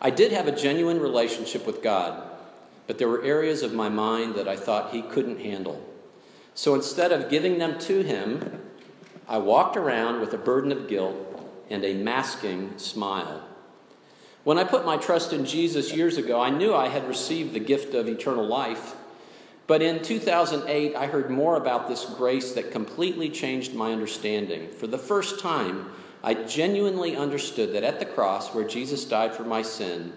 I 0.00 0.10
did 0.10 0.32
have 0.32 0.48
a 0.48 0.56
genuine 0.56 1.00
relationship 1.00 1.66
with 1.66 1.82
God, 1.82 2.22
but 2.86 2.98
there 2.98 3.08
were 3.08 3.22
areas 3.22 3.62
of 3.62 3.74
my 3.74 3.88
mind 3.90 4.36
that 4.36 4.48
I 4.48 4.56
thought 4.56 4.94
He 4.94 5.02
couldn't 5.02 5.40
handle. 5.40 5.86
So 6.54 6.74
instead 6.74 7.12
of 7.12 7.28
giving 7.28 7.58
them 7.58 7.78
to 7.80 8.02
Him, 8.02 8.69
I 9.30 9.38
walked 9.38 9.76
around 9.76 10.20
with 10.20 10.34
a 10.34 10.38
burden 10.38 10.72
of 10.72 10.88
guilt 10.88 11.16
and 11.70 11.84
a 11.84 11.94
masking 11.94 12.76
smile. 12.78 13.46
When 14.42 14.58
I 14.58 14.64
put 14.64 14.84
my 14.84 14.96
trust 14.96 15.32
in 15.32 15.46
Jesus 15.46 15.94
years 15.94 16.16
ago, 16.16 16.40
I 16.40 16.50
knew 16.50 16.74
I 16.74 16.88
had 16.88 17.06
received 17.06 17.54
the 17.54 17.60
gift 17.60 17.94
of 17.94 18.08
eternal 18.08 18.44
life. 18.44 18.96
But 19.68 19.82
in 19.82 20.02
2008, 20.02 20.96
I 20.96 21.06
heard 21.06 21.30
more 21.30 21.54
about 21.54 21.86
this 21.86 22.06
grace 22.06 22.54
that 22.54 22.72
completely 22.72 23.30
changed 23.30 23.72
my 23.72 23.92
understanding. 23.92 24.68
For 24.68 24.88
the 24.88 24.98
first 24.98 25.38
time, 25.38 25.92
I 26.24 26.34
genuinely 26.34 27.14
understood 27.14 27.72
that 27.74 27.84
at 27.84 28.00
the 28.00 28.06
cross, 28.06 28.52
where 28.52 28.66
Jesus 28.66 29.04
died 29.04 29.32
for 29.32 29.44
my 29.44 29.62
sin, 29.62 30.12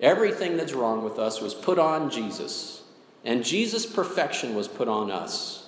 everything 0.00 0.56
that's 0.56 0.74
wrong 0.74 1.02
with 1.02 1.18
us 1.18 1.40
was 1.40 1.54
put 1.54 1.80
on 1.80 2.08
Jesus, 2.08 2.82
and 3.24 3.44
Jesus' 3.44 3.84
perfection 3.84 4.54
was 4.54 4.68
put 4.68 4.86
on 4.86 5.10
us. 5.10 5.63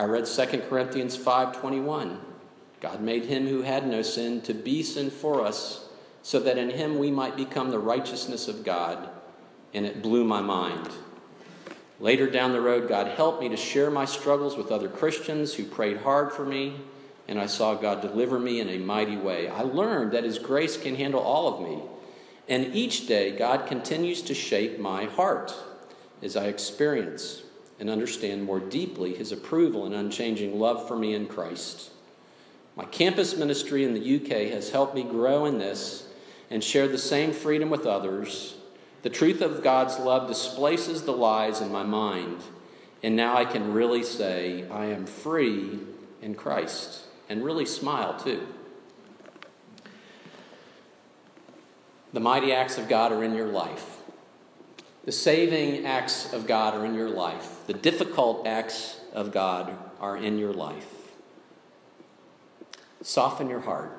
I 0.00 0.04
read 0.04 0.26
2 0.26 0.62
Corinthians 0.68 1.14
5:21. 1.14 2.20
God 2.80 3.02
made 3.02 3.26
him 3.26 3.46
who 3.46 3.60
had 3.60 3.86
no 3.86 4.00
sin 4.00 4.40
to 4.42 4.54
be 4.54 4.82
sin 4.82 5.10
for 5.10 5.42
us, 5.44 5.90
so 6.22 6.40
that 6.40 6.56
in 6.56 6.70
him 6.70 6.98
we 6.98 7.10
might 7.10 7.36
become 7.36 7.70
the 7.70 7.78
righteousness 7.78 8.48
of 8.48 8.64
God, 8.64 9.10
and 9.74 9.84
it 9.84 10.00
blew 10.00 10.24
my 10.24 10.40
mind. 10.40 10.88
Later 12.00 12.30
down 12.30 12.52
the 12.52 12.62
road, 12.62 12.88
God 12.88 13.08
helped 13.08 13.42
me 13.42 13.50
to 13.50 13.58
share 13.58 13.90
my 13.90 14.06
struggles 14.06 14.56
with 14.56 14.72
other 14.72 14.88
Christians 14.88 15.52
who 15.52 15.64
prayed 15.64 15.98
hard 15.98 16.32
for 16.32 16.46
me 16.46 16.76
and 17.28 17.38
I 17.38 17.46
saw 17.46 17.74
God 17.74 18.00
deliver 18.00 18.40
me 18.40 18.58
in 18.58 18.68
a 18.70 18.78
mighty 18.78 19.16
way. 19.16 19.48
I 19.48 19.62
learned 19.62 20.12
that 20.12 20.24
His 20.24 20.40
grace 20.40 20.76
can 20.76 20.96
handle 20.96 21.20
all 21.20 21.54
of 21.54 21.60
me. 21.60 21.80
And 22.48 22.74
each 22.74 23.06
day, 23.06 23.36
God 23.36 23.66
continues 23.66 24.22
to 24.22 24.34
shape 24.34 24.80
my 24.80 25.04
heart 25.04 25.54
as 26.22 26.36
I 26.36 26.46
experience 26.46 27.42
and 27.80 27.90
understand 27.90 28.44
more 28.44 28.60
deeply 28.60 29.14
His 29.14 29.32
approval 29.32 29.86
and 29.86 29.94
unchanging 29.94 30.60
love 30.60 30.86
for 30.86 30.96
me 30.96 31.14
in 31.14 31.26
Christ. 31.26 31.90
My 32.76 32.84
campus 32.84 33.36
ministry 33.36 33.84
in 33.84 33.94
the 33.94 34.16
UK 34.16 34.52
has 34.52 34.70
helped 34.70 34.94
me 34.94 35.02
grow 35.02 35.46
in 35.46 35.58
this 35.58 36.06
and 36.50 36.62
share 36.62 36.86
the 36.86 36.98
same 36.98 37.32
freedom 37.32 37.70
with 37.70 37.86
others. 37.86 38.56
The 39.02 39.10
truth 39.10 39.40
of 39.40 39.62
God's 39.62 39.98
love 39.98 40.28
displaces 40.28 41.02
the 41.02 41.12
lies 41.12 41.60
in 41.60 41.72
my 41.72 41.82
mind, 41.82 42.42
and 43.02 43.16
now 43.16 43.36
I 43.36 43.46
can 43.46 43.72
really 43.72 44.02
say, 44.02 44.68
I 44.68 44.86
am 44.86 45.06
free 45.06 45.78
in 46.20 46.34
Christ 46.34 47.04
and 47.30 47.42
really 47.42 47.64
smile 47.64 48.18
too. 48.18 48.46
The 52.12 52.20
mighty 52.20 52.52
acts 52.52 52.76
of 52.76 52.88
God 52.88 53.12
are 53.12 53.22
in 53.22 53.34
your 53.34 53.48
life. 53.48 53.98
The 55.04 55.12
saving 55.12 55.86
acts 55.86 56.32
of 56.32 56.46
God 56.46 56.74
are 56.74 56.84
in 56.84 56.94
your 56.94 57.08
life. 57.08 57.59
The 57.70 57.78
difficult 57.78 58.48
acts 58.48 58.96
of 59.12 59.30
God 59.30 59.72
are 60.00 60.16
in 60.16 60.38
your 60.38 60.52
life. 60.52 60.88
Soften 63.00 63.48
your 63.48 63.60
heart 63.60 63.96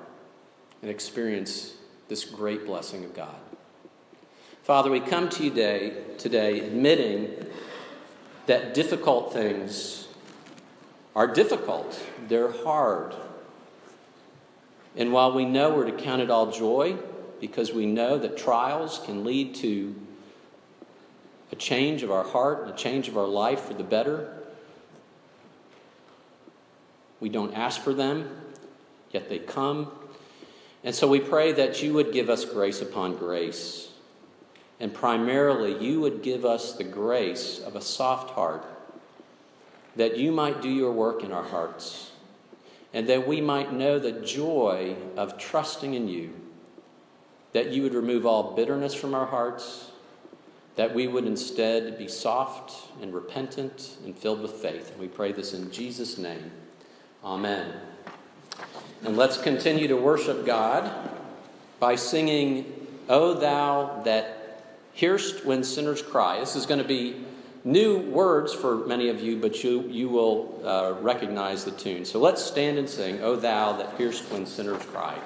and 0.82 0.92
experience 0.92 1.76
this 2.10 2.26
great 2.26 2.66
blessing 2.66 3.06
of 3.06 3.14
God. 3.14 3.40
Father, 4.64 4.92
we 4.92 5.00
come 5.00 5.30
to 5.30 5.46
you 5.46 5.52
today, 5.52 6.04
today 6.18 6.60
admitting 6.60 7.46
that 8.46 8.74
difficult 8.74 9.32
things 9.32 10.10
are 11.16 11.28
difficult, 11.28 11.98
they're 12.28 12.52
hard. 12.52 13.16
And 14.98 15.14
while 15.14 15.32
we 15.32 15.46
know 15.46 15.74
we're 15.74 15.90
to 15.90 15.94
count 15.94 16.22
it 16.22 16.30
all 16.30 16.52
joy, 16.52 16.98
because 17.40 17.72
we 17.72 17.86
know 17.86 18.18
that 18.18 18.36
trials 18.36 19.00
can 19.06 19.24
lead 19.24 19.56
to 19.56 19.96
a 21.52 21.56
change 21.56 22.04
of 22.04 22.12
our 22.12 22.24
heart 22.24 22.68
a 22.68 22.74
change 22.74 23.08
of 23.08 23.18
our 23.18 23.28
life 23.28 23.62
for 23.62 23.74
the 23.74 23.84
better, 23.84 24.42
we 27.20 27.30
don't 27.30 27.54
ask 27.54 27.82
for 27.82 27.94
them, 27.94 28.30
yet 29.12 29.30
they 29.30 29.40
come. 29.40 29.92
And 30.84 30.96
so 30.96 31.08
we 31.08 31.20
pray 31.20 31.52
that 31.52 31.84
you 31.84 31.94
would 31.94 32.12
give 32.12 32.30
us 32.30 32.46
grace 32.46 32.82
upon 32.82 33.18
grace. 33.18 33.90
And 34.80 34.92
primarily, 34.92 35.78
you 35.78 36.02
would 36.02 36.24
give 36.24 36.44
us 36.44 36.74
the 36.74 36.84
grace 36.84 37.60
of 37.60 37.76
a 37.76 37.82
soft 37.82 38.32
heart 38.32 38.66
that 39.96 40.18
you 40.18 40.32
might 40.32 40.62
do 40.62 40.70
your 40.70 40.92
work 40.92 41.24
in 41.24 41.32
our 41.32 41.44
hearts, 41.44 42.12
and 42.94 43.08
that 43.08 43.28
we 43.28 43.42
might 43.42 43.74
know 43.74 44.00
the 44.00 44.12
joy 44.12 44.96
of 45.16 45.38
trusting 45.38 45.94
in 45.94 46.08
you, 46.08 46.34
that 47.52 47.72
you 47.72 47.84
would 47.84 47.94
remove 47.94 48.26
all 48.26 48.56
bitterness 48.56 48.94
from 48.94 49.14
our 49.14 49.28
hearts, 49.28 49.91
that 50.76 50.96
we 50.96 51.08
would 51.08 51.26
instead 51.26 51.98
be 51.98 52.08
soft 52.08 52.92
and 53.02 53.14
repentant 53.14 53.98
and 54.06 54.18
filled 54.18 54.42
with 54.42 54.54
faith. 54.54 54.92
And 54.92 55.00
we 55.00 55.08
pray 55.08 55.32
this 55.32 55.54
in 55.54 55.72
Jesus' 55.72 56.18
name. 56.18 56.52
Amen. 57.24 57.74
And 59.04 59.18
let's 59.18 59.38
continue 59.38 59.88
to 59.88 59.96
worship 59.96 60.46
God 60.46 60.92
by 61.80 61.96
singing, 61.96 62.88
O 63.10 63.34
thou 63.34 64.02
that 64.04 64.64
hearest 64.94 65.46
when 65.46 65.64
sinners 65.64 66.02
cry. 66.02 66.40
This 66.40 66.56
is 66.56 66.66
going 66.66 66.82
to 66.82 66.88
be 66.88 67.26
new 67.64 68.00
words 68.00 68.54
for 68.54 68.78
many 68.88 69.10
of 69.10 69.22
you, 69.22 69.38
but 69.38 69.64
you, 69.64 69.82
you 69.84 70.10
will 70.10 70.62
uh, 70.64 70.96
recognize 71.02 71.64
the 71.66 71.72
tune. 71.72 72.06
So 72.06 72.20
let's 72.20 72.44
stand 72.44 72.78
and 72.78 72.90
sing, 72.90 73.22
O 73.22 73.36
thou 73.36 73.74
that 73.74 73.96
hearest 73.98 74.32
when 74.32 74.46
sinners 74.46 74.84
cry. 74.86 75.18